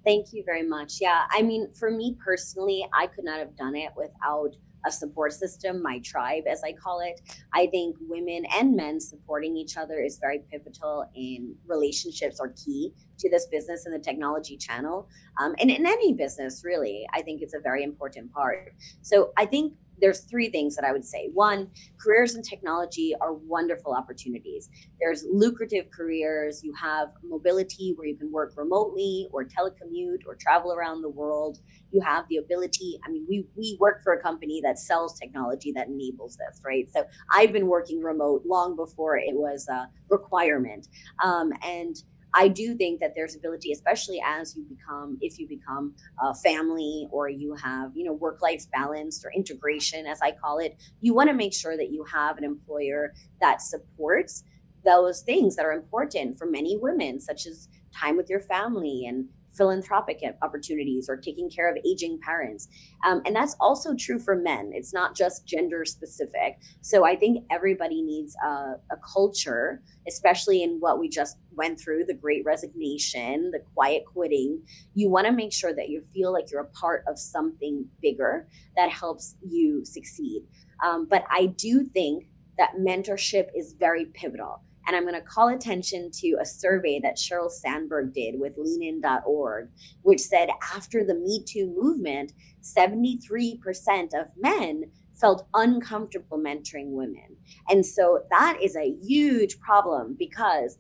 Thank 0.05 0.33
you 0.33 0.45
very 0.45 0.63
much. 0.63 1.01
Yeah, 1.01 1.25
I 1.31 1.43
mean, 1.43 1.73
for 1.75 1.91
me 1.91 2.17
personally, 2.25 2.87
I 2.93 3.09
could 3.09 3.25
not 3.25 3.41
have 3.41 3.57
done 3.57 3.75
it 3.75 3.91
without 3.97 4.55
a 4.87 4.93
support 4.93 5.33
system, 5.33 5.83
my 5.83 5.99
tribe, 6.01 6.45
as 6.51 6.63
I 6.63 6.73
call 6.73 7.01
it. 7.01 7.21
I 7.53 7.67
think 7.67 7.97
women 8.09 8.45
and 8.59 8.77
men 8.77 9.01
supporting 9.01 9.57
each 9.57 9.77
other 9.77 10.01
is 10.01 10.19
very 10.19 10.43
pivotal 10.51 11.05
in 11.15 11.55
relationships 11.67 12.39
or 12.41 12.55
key 12.65 12.93
to 13.19 13.31
this 13.31 13.47
business 13.49 13.87
and 13.87 13.95
the 13.95 13.99
technology 13.99 14.57
channel. 14.57 15.09
Um, 15.41 15.55
and 15.59 15.71
in 15.71 15.87
any 15.87 16.13
business, 16.13 16.63
really, 16.65 17.07
I 17.13 17.23
think 17.23 17.43
it's 17.43 17.55
a 17.55 17.61
very 17.61 17.83
important 17.83 18.33
part. 18.33 18.75
So 19.03 19.33
I 19.37 19.47
think 19.47 19.75
there's 20.01 20.21
three 20.21 20.51
things 20.51 20.77
that 20.77 20.85
I 20.85 20.93
would 20.93 21.05
say. 21.05 21.31
One, 21.33 21.71
careers 21.99 22.35
in 22.35 22.43
technology 22.43 23.15
are 23.21 23.33
wonderful 23.33 23.93
opportunities. 23.95 24.69
There's 25.01 25.25
lucrative 25.31 25.91
careers. 25.91 26.63
You 26.63 26.73
have 26.75 27.09
mobility 27.23 27.95
where 27.97 28.07
you 28.07 28.17
can 28.17 28.31
work 28.33 28.55
remotely 28.57 29.29
or 29.33 29.45
telecommute 29.45 30.27
or 30.27 30.37
travel 30.37 30.73
around 30.73 31.03
the 31.03 31.09
world. 31.09 31.59
You 31.93 32.01
have 32.03 32.27
the 32.29 32.37
ability. 32.37 32.99
I 33.07 33.11
mean, 33.11 33.27
we 33.29 33.47
we 33.57 33.77
work 33.81 34.03
for 34.03 34.13
a 34.13 34.23
company 34.23 34.61
that 34.63 34.79
sells 34.79 35.19
technology 35.19 35.73
that 35.73 35.89
enables 35.89 36.37
this, 36.37 36.61
right? 36.65 36.89
So 36.93 37.05
I've 37.33 37.53
been 37.53 37.67
working 37.67 38.03
remote 38.03 38.43
long 38.47 38.77
before 38.77 39.17
it 39.17 39.35
was 39.35 39.67
a 39.69 39.89
requirement, 40.09 40.89
um, 41.23 41.53
and 41.63 41.97
I 42.39 42.49
do 42.49 42.75
think 42.75 43.01
that 43.01 43.15
there's 43.17 43.35
ability, 43.35 43.73
especially 43.73 44.23
as 44.25 44.55
you 44.55 44.65
become, 44.65 45.17
if 45.23 45.39
you 45.39 45.49
become 45.49 45.95
a 46.23 46.35
family 46.35 47.09
or 47.11 47.31
you 47.31 47.55
have, 47.55 47.93
you 47.95 48.05
know, 48.05 48.13
work 48.13 48.43
life 48.43 48.71
balance 48.71 49.25
or 49.25 49.33
integration, 49.33 50.07
as 50.07 50.21
I 50.21 50.33
call 50.33 50.59
it, 50.59 50.77
you 51.01 51.15
want 51.15 51.31
to 51.31 51.35
make 51.35 51.55
sure 51.55 51.79
that 51.79 51.91
you 51.91 52.05
have 52.13 52.37
an 52.37 52.45
employer 52.45 53.15
that 53.41 53.63
supports 53.63 54.45
those 54.85 55.23
things 55.23 55.57
that 55.57 55.65
are 55.65 55.73
important 55.73 56.37
for 56.37 56.47
many 56.47 56.77
women, 56.77 57.21
such 57.21 57.47
as 57.47 57.69
time 57.95 58.19
with 58.19 58.29
your 58.29 58.41
family 58.41 59.07
and 59.07 59.29
philanthropic 59.57 60.23
opportunities 60.43 61.09
or 61.09 61.17
taking 61.17 61.51
care 61.51 61.71
of 61.71 61.77
aging 61.87 62.19
parents. 62.21 62.69
Um, 63.05 63.23
and 63.25 63.35
that's 63.35 63.57
also 63.61 63.95
true 63.95 64.19
for 64.19 64.37
men. 64.37 64.71
It's 64.75 64.93
not 64.93 65.17
just 65.17 65.47
gender 65.47 65.85
specific. 65.85 66.59
So 66.81 67.05
I 67.05 67.17
think 67.17 67.45
everybody 67.51 68.03
needs 68.03 68.37
a, 68.45 68.75
a 68.91 68.97
culture, 69.15 69.83
especially 70.09 70.63
in 70.63 70.79
what 70.81 70.99
we 70.99 71.09
just 71.09 71.39
went 71.55 71.81
through 71.81 72.05
the 72.05 72.15
great 72.15 72.45
resignation, 72.45 73.51
the 73.51 73.61
quiet 73.75 74.05
quitting. 74.13 74.63
You 74.95 75.11
want 75.11 75.27
to 75.27 75.33
make 75.33 75.53
sure 75.53 75.75
that 75.75 75.89
you 75.89 76.03
feel 76.13 76.33
like 76.33 76.51
you're 76.51 76.61
a 76.63 76.67
part 76.67 77.05
of 77.09 77.19
something 77.19 77.87
bigger 78.03 78.49
that 78.77 78.91
helps 78.91 79.37
you 79.43 79.85
succeed. 79.85 80.43
Um, 80.85 81.07
but 81.09 81.25
I 81.31 81.47
do 81.47 81.85
think 81.85 82.27
that 82.59 82.77
mentorship 82.79 83.49
is 83.55 83.75
very 83.79 84.07
pivotal. 84.07 84.63
And 84.87 84.95
I'm 84.95 85.03
going 85.03 85.15
to 85.15 85.21
call 85.21 85.49
attention 85.49 86.11
to 86.21 86.37
a 86.41 86.45
survey 86.45 87.01
that 87.03 87.17
Sheryl 87.17 87.51
Sandberg 87.51 88.13
did 88.13 88.39
with 88.39 88.55
leanin.org, 88.57 89.71
which 90.03 90.21
said 90.21 90.49
after 90.75 91.05
the 91.05 91.15
Me 91.15 91.43
Too 91.45 91.75
movement, 91.77 92.33
73% 92.63 94.15
of 94.15 94.29
men 94.39 94.85
felt 95.21 95.47
uncomfortable 95.55 96.39
mentoring 96.39 96.91
women. 96.91 97.37
And 97.69 97.85
so 97.85 98.25
that 98.31 98.59
is 98.63 98.77
a 98.77 98.95
huge 99.03 99.59
problem 99.59 100.15
because 100.19 100.79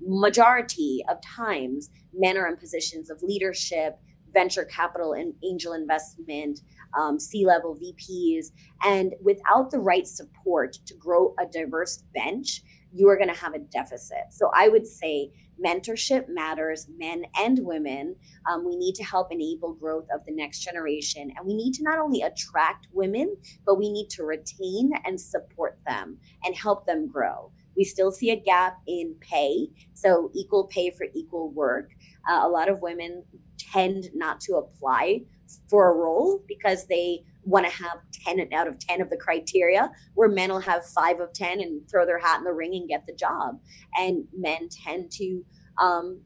majority 0.00 1.04
of 1.08 1.18
times 1.20 1.90
men 2.14 2.36
are 2.36 2.46
in 2.46 2.56
positions 2.56 3.10
of 3.10 3.22
leadership, 3.22 3.98
venture 4.32 4.64
capital 4.64 5.12
and 5.12 5.34
angel 5.44 5.72
investment, 5.72 6.60
um, 6.98 7.18
C-level 7.18 7.76
VPs, 7.76 8.46
and 8.84 9.14
without 9.22 9.70
the 9.70 9.78
right 9.78 10.06
support 10.06 10.78
to 10.86 10.94
grow 10.94 11.34
a 11.38 11.46
diverse 11.46 12.04
bench, 12.14 12.62
you 12.92 13.08
are 13.08 13.16
going 13.16 13.32
to 13.32 13.40
have 13.40 13.54
a 13.54 13.58
deficit. 13.58 14.24
So 14.30 14.50
I 14.54 14.68
would 14.68 14.86
say 14.86 15.30
mentorship 15.64 16.28
matters, 16.28 16.88
men 16.98 17.24
and 17.38 17.60
women. 17.62 18.16
Um, 18.50 18.64
we 18.66 18.76
need 18.76 18.94
to 18.96 19.04
help 19.04 19.32
enable 19.32 19.74
growth 19.74 20.06
of 20.14 20.24
the 20.26 20.34
next 20.34 20.60
generation. 20.60 21.32
And 21.36 21.46
we 21.46 21.54
need 21.54 21.72
to 21.74 21.82
not 21.82 21.98
only 21.98 22.22
attract 22.22 22.88
women, 22.92 23.36
but 23.64 23.78
we 23.78 23.90
need 23.90 24.08
to 24.10 24.24
retain 24.24 24.92
and 25.04 25.20
support 25.20 25.78
them 25.86 26.18
and 26.44 26.54
help 26.54 26.86
them 26.86 27.08
grow. 27.08 27.52
We 27.76 27.84
still 27.84 28.10
see 28.10 28.30
a 28.30 28.36
gap 28.36 28.78
in 28.86 29.14
pay. 29.20 29.68
So, 29.94 30.30
equal 30.34 30.66
pay 30.66 30.90
for 30.90 31.06
equal 31.14 31.50
work. 31.50 31.90
Uh, 32.28 32.40
a 32.44 32.48
lot 32.48 32.68
of 32.68 32.80
women 32.82 33.24
tend 33.58 34.10
not 34.14 34.40
to 34.40 34.56
apply 34.56 35.22
for 35.68 35.90
a 35.90 35.94
role 35.94 36.42
because 36.46 36.86
they 36.86 37.24
want 37.44 37.66
to 37.66 37.72
have 37.72 37.98
10 38.24 38.52
out 38.52 38.68
of 38.68 38.78
10 38.78 39.00
of 39.00 39.10
the 39.10 39.16
criteria 39.16 39.90
where 40.14 40.28
men 40.28 40.50
will 40.50 40.60
have 40.60 40.84
5 40.86 41.20
of 41.20 41.32
10 41.32 41.60
and 41.60 41.88
throw 41.90 42.06
their 42.06 42.18
hat 42.18 42.38
in 42.38 42.44
the 42.44 42.52
ring 42.52 42.74
and 42.74 42.88
get 42.88 43.04
the 43.06 43.14
job. 43.14 43.58
And 43.96 44.24
men 44.36 44.68
tend 44.84 45.10
to 45.12 45.42
um, 45.80 46.20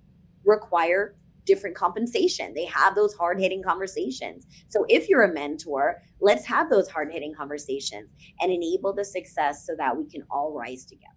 require 0.44 1.16
different 1.46 1.76
compensation. 1.76 2.52
They 2.54 2.66
have 2.66 2.94
those 2.94 3.14
hard-hitting 3.14 3.62
conversations. 3.62 4.46
So 4.68 4.84
if 4.88 5.08
you're 5.08 5.22
a 5.22 5.32
mentor 5.32 6.02
let's 6.20 6.46
have 6.46 6.70
those 6.70 6.88
hard-hitting 6.88 7.34
conversations 7.34 8.08
and 8.40 8.52
enable 8.52 8.92
the 8.92 9.04
success 9.04 9.66
so 9.66 9.74
that 9.78 9.96
we 9.96 10.08
can 10.08 10.22
all 10.30 10.52
rise 10.52 10.84
together. 10.84 11.12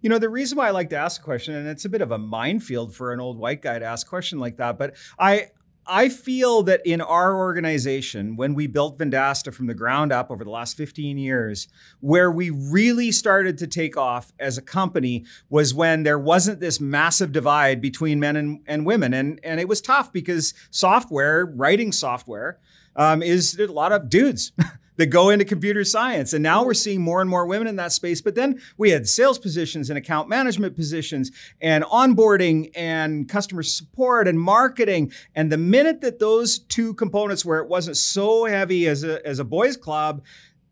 You 0.00 0.10
know, 0.10 0.18
the 0.18 0.28
reason 0.28 0.58
why 0.58 0.68
I 0.68 0.70
like 0.70 0.90
to 0.90 0.96
ask 0.96 1.20
a 1.20 1.24
question, 1.24 1.54
and 1.54 1.66
it's 1.66 1.84
a 1.84 1.88
bit 1.88 2.02
of 2.02 2.10
a 2.10 2.18
minefield 2.18 2.94
for 2.94 3.12
an 3.12 3.20
old 3.20 3.38
white 3.38 3.62
guy 3.62 3.78
to 3.78 3.84
ask 3.84 4.06
a 4.06 4.10
question 4.10 4.38
like 4.38 4.58
that, 4.58 4.78
but 4.78 4.96
I 5.18 5.48
I 5.86 6.08
feel 6.08 6.62
that 6.64 6.80
in 6.84 7.00
our 7.00 7.36
organization, 7.36 8.36
when 8.36 8.54
we 8.54 8.66
built 8.66 8.98
Vendasta 8.98 9.52
from 9.52 9.66
the 9.66 9.74
ground 9.74 10.12
up 10.12 10.30
over 10.30 10.44
the 10.44 10.50
last 10.50 10.76
15 10.76 11.18
years, 11.18 11.68
where 12.00 12.30
we 12.30 12.50
really 12.50 13.12
started 13.12 13.58
to 13.58 13.66
take 13.66 13.96
off 13.96 14.32
as 14.38 14.56
a 14.56 14.62
company 14.62 15.24
was 15.50 15.74
when 15.74 16.02
there 16.02 16.18
wasn't 16.18 16.60
this 16.60 16.80
massive 16.80 17.32
divide 17.32 17.80
between 17.80 18.18
men 18.18 18.36
and, 18.36 18.60
and 18.66 18.86
women. 18.86 19.12
And, 19.12 19.40
and 19.42 19.60
it 19.60 19.68
was 19.68 19.80
tough 19.80 20.12
because 20.12 20.54
software, 20.70 21.44
writing 21.46 21.92
software, 21.92 22.58
um, 22.96 23.22
is 23.22 23.58
a 23.58 23.66
lot 23.66 23.92
of 23.92 24.08
dudes. 24.08 24.52
that 24.96 25.06
go 25.06 25.30
into 25.30 25.44
computer 25.44 25.84
science. 25.84 26.32
And 26.32 26.42
now 26.42 26.64
we're 26.64 26.74
seeing 26.74 27.00
more 27.00 27.20
and 27.20 27.28
more 27.28 27.46
women 27.46 27.66
in 27.66 27.76
that 27.76 27.92
space. 27.92 28.20
But 28.20 28.34
then 28.34 28.60
we 28.76 28.90
had 28.90 29.08
sales 29.08 29.38
positions 29.38 29.90
and 29.90 29.98
account 29.98 30.28
management 30.28 30.76
positions 30.76 31.30
and 31.60 31.84
onboarding 31.84 32.70
and 32.74 33.28
customer 33.28 33.62
support 33.62 34.28
and 34.28 34.40
marketing. 34.40 35.12
And 35.34 35.50
the 35.50 35.58
minute 35.58 36.00
that 36.02 36.18
those 36.18 36.58
two 36.58 36.94
components 36.94 37.44
where 37.44 37.60
it 37.60 37.68
wasn't 37.68 37.96
so 37.96 38.44
heavy 38.44 38.86
as 38.86 39.04
a, 39.04 39.24
as 39.26 39.38
a 39.38 39.44
boys 39.44 39.76
club, 39.76 40.22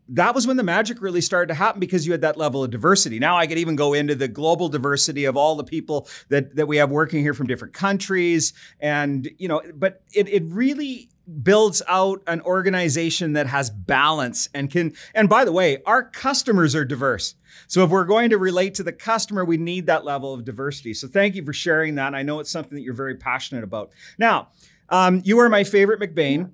that 0.09 0.35
was 0.35 0.45
when 0.45 0.57
the 0.57 0.63
magic 0.63 1.01
really 1.01 1.21
started 1.21 1.47
to 1.47 1.53
happen 1.53 1.79
because 1.79 2.05
you 2.05 2.11
had 2.11 2.21
that 2.21 2.37
level 2.37 2.63
of 2.63 2.69
diversity. 2.69 3.19
Now 3.19 3.37
I 3.37 3.47
could 3.47 3.57
even 3.57 3.77
go 3.77 3.93
into 3.93 4.15
the 4.15 4.27
global 4.27 4.67
diversity 4.67 5.25
of 5.25 5.37
all 5.37 5.55
the 5.55 5.63
people 5.63 6.09
that 6.27 6.55
that 6.57 6.67
we 6.67 6.77
have 6.77 6.91
working 6.91 7.21
here 7.21 7.33
from 7.33 7.47
different 7.47 7.73
countries. 7.73 8.53
And, 8.81 9.29
you 9.37 9.47
know, 9.47 9.61
but 9.73 10.03
it, 10.13 10.27
it 10.27 10.43
really 10.47 11.09
builds 11.41 11.81
out 11.87 12.21
an 12.27 12.41
organization 12.41 13.33
that 13.33 13.47
has 13.47 13.69
balance 13.69 14.49
and 14.53 14.69
can 14.69 14.93
and 15.15 15.29
by 15.29 15.45
the 15.45 15.51
way 15.51 15.81
our 15.85 16.03
customers 16.03 16.75
are 16.75 16.85
diverse. 16.85 17.35
So 17.67 17.83
if 17.83 17.89
we're 17.89 18.05
going 18.05 18.29
to 18.31 18.37
relate 18.37 18.75
to 18.75 18.83
the 18.83 18.91
customer 18.91 19.45
we 19.45 19.57
need 19.57 19.85
that 19.87 20.03
level 20.03 20.33
of 20.33 20.43
diversity. 20.43 20.93
So 20.93 21.07
thank 21.07 21.35
you 21.35 21.45
for 21.45 21.53
sharing 21.53 21.95
that. 21.95 22.13
I 22.13 22.23
know 22.23 22.39
it's 22.39 22.51
something 22.51 22.75
that 22.75 22.81
you're 22.81 22.93
very 22.93 23.15
passionate 23.15 23.63
about. 23.63 23.91
Now 24.17 24.49
um, 24.89 25.21
you 25.23 25.39
are 25.39 25.49
my 25.49 25.63
favorite 25.63 25.99
mcbain. 25.99 26.51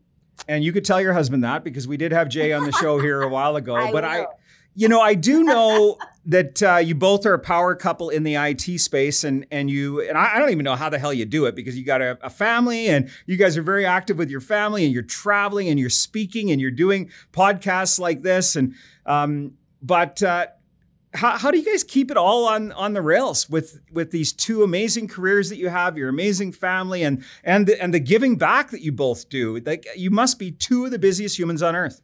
And 0.47 0.63
you 0.63 0.71
could 0.71 0.85
tell 0.85 1.01
your 1.01 1.11
husband 1.11 1.43
that 1.43 1.65
because 1.65 1.85
we 1.85 1.97
did 1.97 2.13
have 2.13 2.29
jay 2.29 2.53
on 2.53 2.63
the 2.63 2.71
show 2.71 2.97
here 2.97 3.21
a 3.21 3.27
while 3.27 3.57
ago 3.57 3.75
I 3.87 3.91
but 3.91 4.03
will. 4.03 4.09
i 4.09 4.25
you 4.75 4.87
know, 4.87 5.01
I 5.01 5.13
do 5.13 5.43
know 5.43 5.97
that 6.25 6.61
uh, 6.61 6.77
you 6.77 6.95
both 6.95 7.25
are 7.25 7.33
a 7.33 7.39
power 7.39 7.75
couple 7.75 8.09
in 8.09 8.23
the 8.23 8.35
IT 8.35 8.79
space, 8.79 9.23
and 9.23 9.45
and 9.51 9.69
you 9.69 10.01
and 10.01 10.17
I, 10.17 10.35
I 10.35 10.39
don't 10.39 10.51
even 10.51 10.63
know 10.63 10.75
how 10.75 10.89
the 10.89 10.99
hell 10.99 11.13
you 11.13 11.25
do 11.25 11.45
it 11.45 11.55
because 11.55 11.77
you 11.77 11.83
got 11.83 12.01
a, 12.01 12.17
a, 12.21 12.29
family 12.29 12.87
and 12.87 13.09
you 13.25 13.35
guys 13.35 13.57
are 13.57 13.63
very 13.63 13.85
active 13.85 14.17
with 14.17 14.29
your 14.29 14.41
family, 14.41 14.85
and 14.85 14.93
you're 14.93 15.03
traveling 15.03 15.69
and 15.69 15.79
you're 15.79 15.89
speaking 15.89 16.51
and 16.51 16.61
you're 16.61 16.71
doing 16.71 17.09
podcasts 17.33 17.99
like 17.99 18.21
this, 18.21 18.55
and 18.55 18.73
um, 19.05 19.53
but. 19.81 20.21
Uh, 20.23 20.47
how, 21.11 21.39
how 21.39 21.49
do 21.49 21.57
you 21.57 21.65
guys 21.65 21.83
keep 21.83 22.11
it 22.11 22.17
all 22.17 22.45
on 22.45 22.71
on 22.73 22.93
the 22.93 23.01
rails 23.01 23.49
with 23.49 23.79
with 23.91 24.11
these 24.11 24.31
two 24.31 24.61
amazing 24.61 25.07
careers 25.07 25.49
that 25.49 25.57
you 25.57 25.69
have, 25.69 25.97
your 25.97 26.07
amazing 26.07 26.51
family, 26.51 27.01
and 27.01 27.23
and 27.43 27.65
the, 27.65 27.81
and 27.81 27.93
the 27.93 27.99
giving 27.99 28.35
back 28.35 28.69
that 28.69 28.81
you 28.81 28.91
both 28.91 29.27
do? 29.27 29.59
Like 29.65 29.87
you 29.95 30.11
must 30.11 30.37
be 30.37 30.51
two 30.51 30.85
of 30.85 30.91
the 30.91 30.99
busiest 30.99 31.39
humans 31.39 31.63
on 31.63 31.75
earth. 31.75 32.03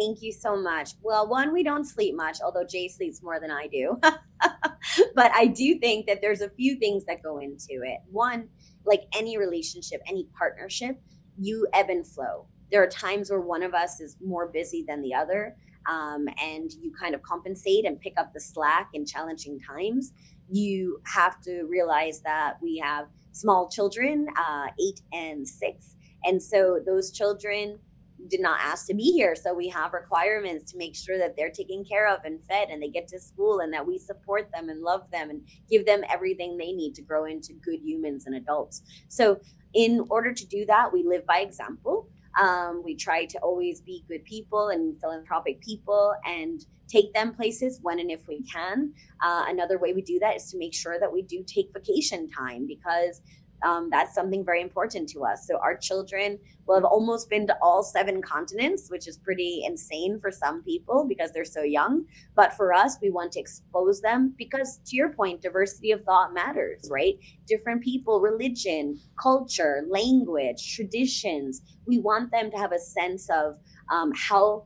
Thank 0.00 0.22
you 0.22 0.32
so 0.32 0.56
much. 0.56 0.92
Well, 1.02 1.28
one, 1.28 1.52
we 1.52 1.62
don't 1.62 1.84
sleep 1.84 2.16
much, 2.16 2.38
although 2.42 2.64
Jay 2.64 2.88
sleeps 2.88 3.22
more 3.22 3.38
than 3.38 3.50
I 3.50 3.66
do. 3.66 3.98
but 5.14 5.30
I 5.34 5.46
do 5.46 5.78
think 5.78 6.06
that 6.06 6.22
there's 6.22 6.40
a 6.40 6.48
few 6.48 6.76
things 6.76 7.04
that 7.04 7.22
go 7.22 7.38
into 7.38 7.82
it. 7.84 7.98
One, 8.10 8.48
like 8.86 9.02
any 9.14 9.36
relationship, 9.36 10.00
any 10.08 10.26
partnership, 10.38 10.98
you 11.38 11.66
ebb 11.74 11.90
and 11.90 12.06
flow. 12.06 12.46
There 12.70 12.82
are 12.82 12.86
times 12.88 13.30
where 13.30 13.40
one 13.40 13.62
of 13.62 13.74
us 13.74 14.00
is 14.00 14.16
more 14.24 14.48
busy 14.48 14.84
than 14.88 15.02
the 15.02 15.12
other, 15.12 15.56
um, 15.86 16.26
and 16.42 16.72
you 16.80 16.92
kind 16.98 17.14
of 17.14 17.22
compensate 17.22 17.84
and 17.84 18.00
pick 18.00 18.14
up 18.16 18.32
the 18.32 18.40
slack 18.40 18.88
in 18.94 19.04
challenging 19.04 19.60
times. 19.60 20.12
You 20.50 21.02
have 21.04 21.42
to 21.42 21.64
realize 21.64 22.22
that 22.22 22.54
we 22.62 22.78
have 22.78 23.06
small 23.32 23.68
children, 23.68 24.28
uh, 24.38 24.68
eight 24.80 25.02
and 25.12 25.46
six. 25.46 25.94
And 26.24 26.42
so 26.42 26.80
those 26.84 27.10
children, 27.10 27.80
did 28.28 28.40
not 28.40 28.60
ask 28.60 28.86
to 28.86 28.94
be 28.94 29.12
here. 29.12 29.34
So 29.34 29.54
we 29.54 29.68
have 29.68 29.92
requirements 29.92 30.70
to 30.72 30.78
make 30.78 30.94
sure 30.96 31.18
that 31.18 31.36
they're 31.36 31.50
taken 31.50 31.84
care 31.84 32.08
of 32.08 32.20
and 32.24 32.42
fed 32.42 32.68
and 32.70 32.82
they 32.82 32.88
get 32.88 33.08
to 33.08 33.20
school 33.20 33.60
and 33.60 33.72
that 33.72 33.86
we 33.86 33.98
support 33.98 34.50
them 34.52 34.68
and 34.68 34.82
love 34.82 35.10
them 35.10 35.30
and 35.30 35.42
give 35.68 35.86
them 35.86 36.02
everything 36.10 36.56
they 36.56 36.72
need 36.72 36.94
to 36.96 37.02
grow 37.02 37.24
into 37.24 37.52
good 37.54 37.80
humans 37.82 38.26
and 38.26 38.36
adults. 38.36 38.82
So, 39.08 39.40
in 39.72 40.04
order 40.10 40.32
to 40.32 40.46
do 40.46 40.66
that, 40.66 40.92
we 40.92 41.04
live 41.04 41.24
by 41.26 41.38
example. 41.38 42.08
Um, 42.40 42.82
we 42.84 42.96
try 42.96 43.24
to 43.26 43.38
always 43.38 43.80
be 43.80 44.04
good 44.08 44.24
people 44.24 44.68
and 44.68 45.00
philanthropic 45.00 45.60
people 45.60 46.14
and 46.24 46.64
take 46.88 47.12
them 47.14 47.34
places 47.34 47.78
when 47.82 48.00
and 48.00 48.10
if 48.10 48.26
we 48.26 48.42
can. 48.42 48.92
Uh, 49.22 49.44
another 49.48 49.78
way 49.78 49.92
we 49.92 50.02
do 50.02 50.18
that 50.20 50.36
is 50.36 50.50
to 50.50 50.58
make 50.58 50.74
sure 50.74 50.98
that 50.98 51.12
we 51.12 51.22
do 51.22 51.44
take 51.46 51.70
vacation 51.72 52.28
time 52.30 52.66
because 52.66 53.22
um, 53.62 53.88
that's 53.90 54.14
something 54.14 54.44
very 54.44 54.62
important 54.62 55.08
to 55.10 55.24
us. 55.24 55.46
So 55.46 55.58
our 55.58 55.76
children 55.76 56.38
will 56.66 56.76
have 56.76 56.84
almost 56.84 57.28
been 57.28 57.46
to 57.46 57.56
all 57.60 57.82
seven 57.82 58.22
continents, 58.22 58.88
which 58.88 59.06
is 59.06 59.18
pretty 59.18 59.64
insane 59.66 60.18
for 60.18 60.30
some 60.30 60.62
people 60.62 61.04
because 61.06 61.32
they're 61.32 61.44
so 61.44 61.62
young. 61.62 62.04
But 62.34 62.54
for 62.54 62.72
us, 62.72 62.98
we 63.02 63.10
want 63.10 63.32
to 63.32 63.40
expose 63.40 64.00
them 64.00 64.34
because, 64.38 64.80
to 64.86 64.96
your 64.96 65.12
point, 65.12 65.42
diversity 65.42 65.90
of 65.90 66.04
thought 66.04 66.32
matters, 66.32 66.88
right? 66.90 67.18
Different 67.46 67.82
people, 67.82 68.20
religion, 68.20 68.98
culture, 69.20 69.84
language, 69.88 70.74
traditions. 70.74 71.62
We 71.86 71.98
want 71.98 72.30
them 72.30 72.50
to 72.50 72.56
have 72.56 72.72
a 72.72 72.78
sense 72.78 73.28
of 73.30 73.58
um, 73.90 74.12
how 74.14 74.64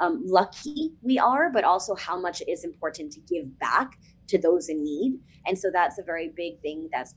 um, 0.00 0.22
lucky 0.26 0.92
we 1.02 1.18
are, 1.18 1.50
but 1.52 1.64
also 1.64 1.94
how 1.94 2.18
much 2.18 2.40
it 2.40 2.50
is 2.50 2.64
important 2.64 3.12
to 3.12 3.20
give 3.20 3.58
back 3.58 3.96
to 4.28 4.38
those 4.38 4.68
in 4.68 4.82
need. 4.82 5.18
And 5.46 5.58
so 5.58 5.70
that's 5.72 5.98
a 5.98 6.02
very 6.02 6.32
big 6.34 6.60
thing 6.60 6.88
that's 6.92 7.14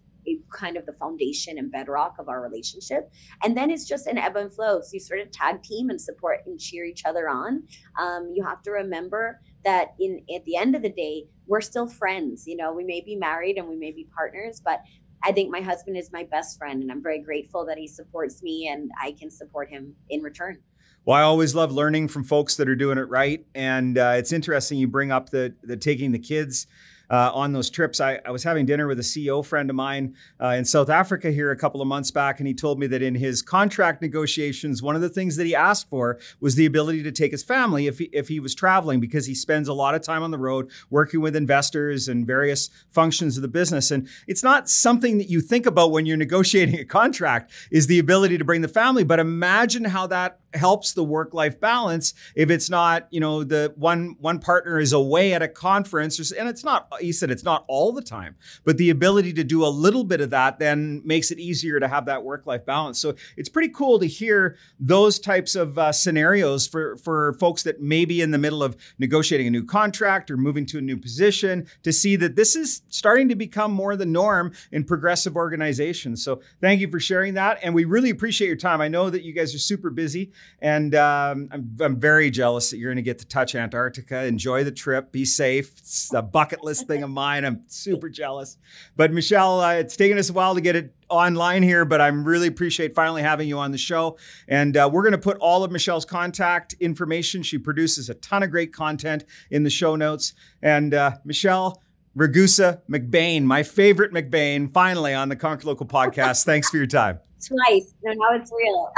kind 0.52 0.78
of 0.78 0.86
the 0.86 0.94
foundation 0.94 1.58
and 1.58 1.72
bedrock 1.72 2.16
of 2.20 2.30
our 2.30 2.42
relationship. 2.42 3.12
And 3.44 3.56
then 3.56 3.70
it's 3.70 3.88
just 3.88 4.08
an 4.08 4.18
ebb 4.18 4.36
and 4.36 4.52
flow. 4.52 4.82
So 4.82 4.90
you 4.94 5.00
sort 5.00 5.20
of 5.20 5.32
tag 5.32 5.64
team 5.64 5.90
and 5.90 6.00
support 6.00 6.40
and 6.46 6.60
cheer 6.60 6.86
each 6.86 7.06
other 7.06 7.30
on. 7.30 7.64
Um, 8.00 8.32
you 8.34 8.44
have 8.44 8.62
to 8.64 8.72
remember 8.72 9.40
that 9.64 9.90
in 10.00 10.24
at 10.36 10.46
the 10.46 10.58
end 10.58 10.76
of 10.76 10.82
the 10.82 10.90
day, 10.90 11.26
we're 11.46 11.62
still 11.62 11.88
friends. 11.88 12.46
You 12.48 12.58
know, 12.58 12.74
we 12.74 12.84
may 12.84 13.02
be 13.02 13.16
married 13.16 13.58
and 13.58 13.68
we 13.68 13.76
may 13.76 13.92
be 13.92 14.08
partners, 14.16 14.62
but 14.64 14.82
I 15.24 15.32
think 15.32 15.52
my 15.52 15.62
husband 15.62 15.98
is 15.98 16.12
my 16.12 16.24
best 16.24 16.58
friend, 16.58 16.82
and 16.82 16.92
I'm 16.92 17.02
very 17.02 17.20
grateful 17.20 17.66
that 17.66 17.78
he 17.78 17.88
supports 17.88 18.44
me 18.44 18.68
and 18.72 18.92
I 19.02 19.14
can 19.14 19.32
support 19.32 19.70
him 19.70 19.96
in 20.10 20.22
return. 20.22 20.60
Well, 21.06 21.18
I 21.18 21.22
always 21.22 21.56
love 21.56 21.72
learning 21.72 22.10
from 22.10 22.24
folks 22.24 22.58
that 22.58 22.68
are 22.68 22.76
doing 22.76 22.98
it 22.98 23.10
right, 23.10 23.46
and 23.56 23.98
uh, 23.98 24.16
it's 24.18 24.32
interesting 24.32 24.78
you 24.78 24.88
bring 24.88 25.12
up 25.12 25.30
the 25.30 25.56
the 25.64 25.78
taking 25.78 26.12
the 26.12 26.20
kids 26.20 26.68
uh, 27.10 27.32
on 27.34 27.54
those 27.54 27.70
trips. 27.70 28.02
I, 28.02 28.20
I, 28.26 28.32
was 28.32 28.44
having 28.44 28.66
dinner 28.66 28.88
with 28.88 29.00
a 29.00 29.04
CEO 29.04 29.46
friend 29.46 29.70
of 29.70 29.76
mine 29.76 30.16
uh, 30.42 30.50
in 30.50 30.66
South 30.66 30.90
Africa 30.90 31.32
here 31.32 31.52
a 31.52 31.56
couple 31.56 31.82
of 31.82 31.88
months 31.88 32.12
back, 32.12 32.40
and 32.40 32.48
he 32.48 32.54
told 32.54 32.80
me 32.80 32.88
that 32.88 33.02
in 33.02 33.16
his 33.16 33.42
contract 33.42 34.02
negotiations, 34.02 34.82
one 34.82 34.96
of 34.96 35.02
the 35.02 35.10
things 35.10 35.36
that 35.38 35.46
he 35.46 35.56
asked 35.56 35.90
for 35.90 36.20
was 36.40 36.56
the 36.56 36.66
ability 36.66 37.04
to 37.04 37.12
take 37.12 37.32
his 37.32 37.44
family 37.44 37.88
if 37.88 38.00
he, 38.00 38.06
if 38.06 38.28
he 38.28 38.40
was 38.40 38.54
traveling 38.54 39.00
because 39.00 39.26
he 39.26 39.36
spends 39.36 39.68
a 39.68 39.74
lot 39.74 39.96
of 39.96 40.02
time 40.02 40.24
on 40.24 40.32
the 40.32 40.38
road 40.38 40.70
working 40.90 41.22
with 41.22 41.36
investors 41.36 42.08
and 42.08 42.28
various 42.28 42.70
functions 42.92 43.38
of 43.38 43.42
the 43.42 43.48
business. 43.48 43.92
And 43.92 44.08
it's 44.28 44.44
not 44.44 44.70
something 44.70 45.18
that 45.18 45.30
you 45.30 45.42
think 45.42 45.66
about 45.66 45.92
when 45.92 46.06
you're 46.06 46.18
negotiating 46.18 46.80
a 46.80 46.86
contract 46.86 47.52
is 47.72 47.88
the 47.88 48.00
ability 48.00 48.38
to 48.38 48.46
bring 48.46 48.62
the 48.62 48.68
family, 48.68 49.04
but 49.04 49.20
imagine 49.20 49.86
how 49.86 50.08
that 50.08 50.40
helps 50.54 50.94
the 50.94 51.04
work 51.04 51.34
life 51.34 51.60
balance 51.60 52.14
if 52.36 52.50
it's 52.50 52.70
not 52.70 53.08
you 53.12 53.20
know 53.20 53.44
the 53.44 53.74
one 53.76 54.16
one 54.20 54.40
partner 54.40 54.80
is 54.80 54.94
away 54.94 55.34
at 55.34 55.42
a 55.42 55.48
conference 55.48 56.32
and 56.32 56.48
it's 56.50 56.64
not 56.64 56.88
he 57.00 57.12
said 57.12 57.30
it's 57.30 57.44
not 57.44 57.66
all 57.68 57.92
the 57.92 58.02
time 58.02 58.36
but 58.64 58.78
the 58.78 58.90
ability 58.90 59.34
to 59.34 59.44
do 59.44 59.66
a 59.66 59.68
little 59.68 60.04
bit 60.04 60.22
of 60.22 60.30
that 60.30 60.60
then 60.60 61.02
makes 61.06 61.32
it 61.32 61.40
easier 61.40 61.80
to 61.80 61.88
have 61.88 62.06
that 62.06 62.24
work 62.24 62.46
life 62.46 62.66
balance. 62.66 63.00
So 63.00 63.16
it's 63.36 63.50
pretty 63.50 63.70
cool 63.70 64.00
to 64.00 64.06
hear 64.06 64.58
those 64.80 65.20
types 65.20 65.56
of 65.56 65.78
uh, 65.78 65.92
scenarios 65.92 66.68
for 66.68 66.98
for 66.98 67.34
folks 67.40 67.64
that 67.64 67.82
may 67.82 68.06
be 68.06 68.22
in 68.22 68.32
the 68.32 68.38
middle 68.38 68.64
of 68.64 68.76
negotiating 69.00 69.48
a 69.48 69.52
new 69.52 69.64
contract 69.64 70.32
or 70.32 70.38
moving 70.38 70.66
to 70.68 70.78
a 70.78 70.82
new 70.82 70.98
position 70.98 71.68
to 71.84 71.94
see 71.94 72.16
that 72.18 72.36
this 72.36 72.56
is 72.56 72.82
starting 72.90 73.30
to 73.30 73.36
become 73.36 73.72
more 73.72 73.96
the 73.96 74.06
norm 74.06 74.52
in 74.72 74.84
progressive 74.84 75.36
organizations. 75.36 76.24
So 76.24 76.42
thank 76.62 76.82
you 76.82 76.90
for 76.90 77.00
sharing 77.00 77.34
that 77.36 77.60
and 77.64 77.74
we 77.74 77.86
really 77.86 78.10
appreciate 78.10 78.48
your 78.48 78.58
time. 78.58 78.82
I 78.82 78.88
know 78.88 79.10
that 79.10 79.24
you 79.24 79.34
guys 79.34 79.54
are 79.54 79.60
super 79.60 79.90
busy 79.90 80.32
and 80.62 80.96
um, 80.96 81.50
I'm, 81.52 81.78
I'm, 81.80 82.00
very 82.00 82.32
jealous 82.32 82.72
that 82.72 82.78
you're 82.78 82.90
going 82.90 82.98
to 82.98 83.04
get 83.04 83.20
to 83.20 83.28
touch 83.28 83.54
Antarctica. 83.54 84.26
Enjoy 84.26 84.64
the 84.64 84.72
trip. 84.72 85.12
Be 85.12 85.24
safe. 85.24 85.72
It's 85.78 86.12
a 86.14 86.22
bucket 86.22 86.64
list 86.64 86.88
thing 86.88 87.04
of 87.04 87.10
mine. 87.12 87.46
I'm 87.46 87.62
super 87.68 88.10
jealous. 88.10 88.58
But 88.96 89.12
Michelle, 89.12 89.62
uh, 89.62 89.74
it's 89.74 89.96
taken 89.96 90.18
us 90.18 90.30
a 90.30 90.34
while 90.34 90.56
to 90.56 90.62
get 90.62 90.76
it 90.76 90.96
online 91.10 91.62
here, 91.62 91.86
but 91.86 92.02
I'm 92.02 92.24
really 92.24 92.48
appreciate 92.48 92.96
finally 92.96 93.22
having 93.22 93.48
you 93.48 93.60
on 93.60 93.72
the 93.72 93.78
show. 93.78 94.18
And 94.48 94.76
uh, 94.76 94.90
we're 94.92 95.04
going 95.04 95.12
to 95.12 95.18
put 95.20 95.38
all 95.38 95.64
of 95.64 95.72
Michelle's 95.72 96.06
contact 96.06 96.74
information. 96.80 97.44
She 97.44 97.60
produces 97.60 98.10
a 98.10 98.16
ton 98.16 98.42
of 98.42 98.50
great 98.50 98.74
content 98.74 99.26
in 99.52 99.64
the 99.64 99.70
show 99.70 99.96
notes. 99.96 100.34
And 100.64 100.94
uh, 100.94 101.18
Michelle, 101.24 101.84
Ragusa 102.16 102.82
McBain, 102.90 103.44
my 103.44 103.62
favorite 103.62 104.12
McBain, 104.12 104.74
finally 104.74 105.14
on 105.14 105.30
the 105.30 105.36
Conquer 105.36 105.68
Local 105.68 105.86
podcast. 105.86 106.46
Thanks 106.46 106.70
for 106.70 106.78
your 106.78 106.88
time 106.88 107.20
twice. 107.46 107.94
No, 108.04 108.14
now 108.14 108.28
it's 108.32 108.52
real. 108.52 108.92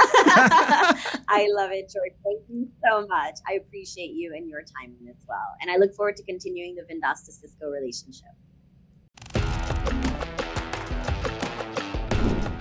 I 1.28 1.48
love 1.50 1.70
it, 1.72 1.90
George. 1.92 2.12
Thank 2.24 2.42
you 2.48 2.68
so 2.84 3.06
much. 3.06 3.36
I 3.48 3.54
appreciate 3.54 4.12
you 4.12 4.32
and 4.34 4.48
your 4.48 4.60
time 4.60 4.94
as 5.08 5.24
well. 5.28 5.56
And 5.60 5.70
I 5.70 5.76
look 5.76 5.94
forward 5.94 6.16
to 6.16 6.22
continuing 6.24 6.74
the 6.74 6.82
Vendasta 6.82 7.30
Cisco 7.30 7.68
relationship. 7.68 8.28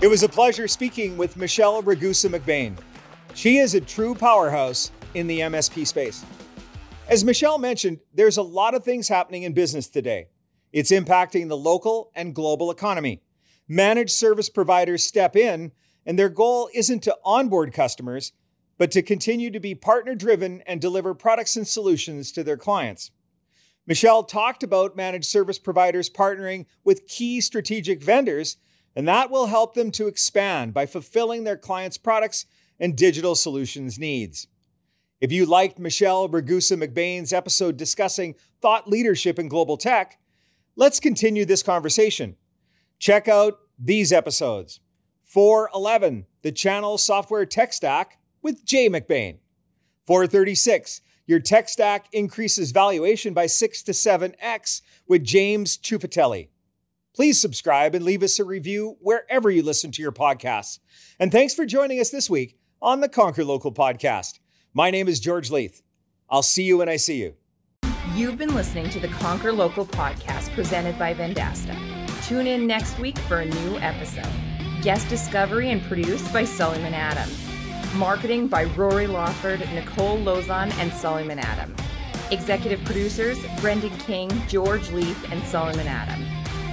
It 0.01 0.07
was 0.07 0.23
a 0.23 0.29
pleasure 0.29 0.67
speaking 0.67 1.17
with 1.17 1.35
Michelle 1.35 1.83
Ragusa 1.83 2.29
McBain. 2.29 2.77
She 3.33 3.57
is 3.57 3.75
a 3.75 3.81
true 3.81 4.15
powerhouse 4.15 4.91
in 5.13 5.27
the 5.27 5.39
MSP 5.41 5.85
space. 5.85 6.25
As 7.09 7.25
Michelle 7.25 7.57
mentioned, 7.57 7.99
there's 8.13 8.37
a 8.37 8.41
lot 8.41 8.75
of 8.75 8.83
things 8.83 9.07
happening 9.07 9.43
in 9.43 9.53
business 9.53 9.87
today. 9.87 10.27
It's 10.71 10.91
impacting 10.91 11.49
the 11.49 11.57
local 11.57 12.11
and 12.15 12.35
global 12.35 12.71
economy 12.71 13.21
managed 13.69 14.11
service 14.11 14.49
providers 14.49 15.03
step 15.03 15.35
in, 15.35 15.71
and 16.05 16.17
their 16.17 16.27
goal 16.27 16.69
isn't 16.73 17.03
to 17.03 17.15
onboard 17.23 17.71
customers, 17.71 18.33
but 18.79 18.91
to 18.91 19.01
continue 19.01 19.51
to 19.51 19.59
be 19.59 19.75
partner 19.75 20.15
driven 20.15 20.61
and 20.65 20.81
deliver 20.81 21.13
products 21.13 21.55
and 21.55 21.67
solutions 21.67 22.31
to 22.31 22.43
their 22.43 22.57
clients. 22.57 23.11
Michelle 23.85 24.23
talked 24.23 24.63
about 24.63 24.95
managed 24.95 25.25
service 25.25 25.59
providers 25.59 26.09
partnering 26.09 26.65
with 26.83 27.07
key 27.07 27.39
strategic 27.41 28.01
vendors, 28.01 28.57
and 28.95 29.07
that 29.07 29.29
will 29.29 29.47
help 29.47 29.75
them 29.75 29.91
to 29.91 30.07
expand 30.07 30.73
by 30.73 30.85
fulfilling 30.85 31.43
their 31.43 31.57
clients' 31.57 31.97
products 31.97 32.45
and 32.79 32.95
digital 32.95 33.35
solutions 33.35 33.99
needs. 33.99 34.47
If 35.21 35.31
you 35.31 35.45
liked 35.45 35.79
Michelle 35.79 36.29
Ragusa 36.29 36.77
McBain's 36.77 37.33
episode 37.33 37.77
discussing 37.77 38.35
thought 38.61 38.87
leadership 38.87 39.37
in 39.37 39.49
global 39.49 39.75
tech, 39.75 40.17
let's 40.75 40.99
continue 40.99 41.43
this 41.43 41.61
conversation. 41.61 42.37
Check 42.99 43.29
out 43.29 43.59
these 43.79 44.11
episodes 44.11 44.81
411, 45.23 46.25
the 46.41 46.51
channel 46.51 46.97
software 46.97 47.45
tech 47.45 47.71
stack 47.71 48.19
with 48.41 48.65
Jay 48.65 48.89
McBain. 48.89 49.37
436, 50.05 51.01
your 51.25 51.39
tech 51.39 51.69
stack 51.69 52.07
increases 52.11 52.71
valuation 52.71 53.33
by 53.33 53.45
6 53.45 53.83
to 53.83 53.91
7x 53.93 54.81
with 55.07 55.23
James 55.23 55.77
Ciuffetelli. 55.77 56.49
Please 57.15 57.39
subscribe 57.39 57.95
and 57.95 58.03
leave 58.03 58.23
us 58.23 58.39
a 58.39 58.43
review 58.43 58.97
wherever 58.99 59.49
you 59.49 59.63
listen 59.63 59.91
to 59.91 60.01
your 60.01 60.11
podcasts. 60.11 60.79
And 61.19 61.31
thanks 61.31 61.53
for 61.53 61.65
joining 61.65 61.99
us 61.99 62.09
this 62.09 62.29
week 62.29 62.57
on 62.81 62.99
the 63.01 63.09
Conquer 63.09 63.45
Local 63.45 63.73
podcast. 63.73 64.39
My 64.73 64.91
name 64.91 65.07
is 65.07 65.19
George 65.19 65.51
Leith. 65.51 65.83
I'll 66.29 66.43
see 66.43 66.63
you 66.63 66.79
when 66.79 66.89
I 66.89 66.97
see 66.97 67.21
you. 67.21 67.35
You've 68.13 68.37
been 68.37 68.55
listening 68.55 68.89
to 68.89 68.99
the 68.99 69.07
Conquer 69.07 69.53
Local 69.53 69.85
podcast 69.85 70.53
presented 70.53 70.97
by 70.97 71.13
Vendasta. 71.13 71.88
Tune 72.29 72.45
in 72.45 72.67
next 72.67 72.99
week 72.99 73.17
for 73.17 73.39
a 73.39 73.45
new 73.45 73.79
episode. 73.79 74.31
Guest 74.83 75.09
discovery 75.09 75.71
and 75.71 75.81
produced 75.81 76.31
by 76.31 76.43
Sullivan 76.43 76.93
Adam. 76.93 77.27
Marketing 77.97 78.47
by 78.47 78.65
Rory 78.65 79.07
Lawford, 79.07 79.61
Nicole 79.73 80.19
Lozon, 80.19 80.71
and 80.73 80.93
Sullivan 80.93 81.39
Adam. 81.39 81.75
Executive 82.29 82.85
producers 82.85 83.39
Brendan 83.61 83.97
King, 83.97 84.29
George 84.47 84.91
Leith, 84.91 85.31
and 85.31 85.41
Sullivan 85.45 85.87
Adam. 85.87 86.23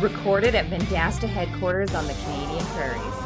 Recorded 0.03 0.55
at 0.55 0.67
Vendasta 0.67 1.27
headquarters 1.27 1.95
on 1.95 2.07
the 2.07 2.13
Canadian 2.13 2.67
Prairies. 2.75 3.26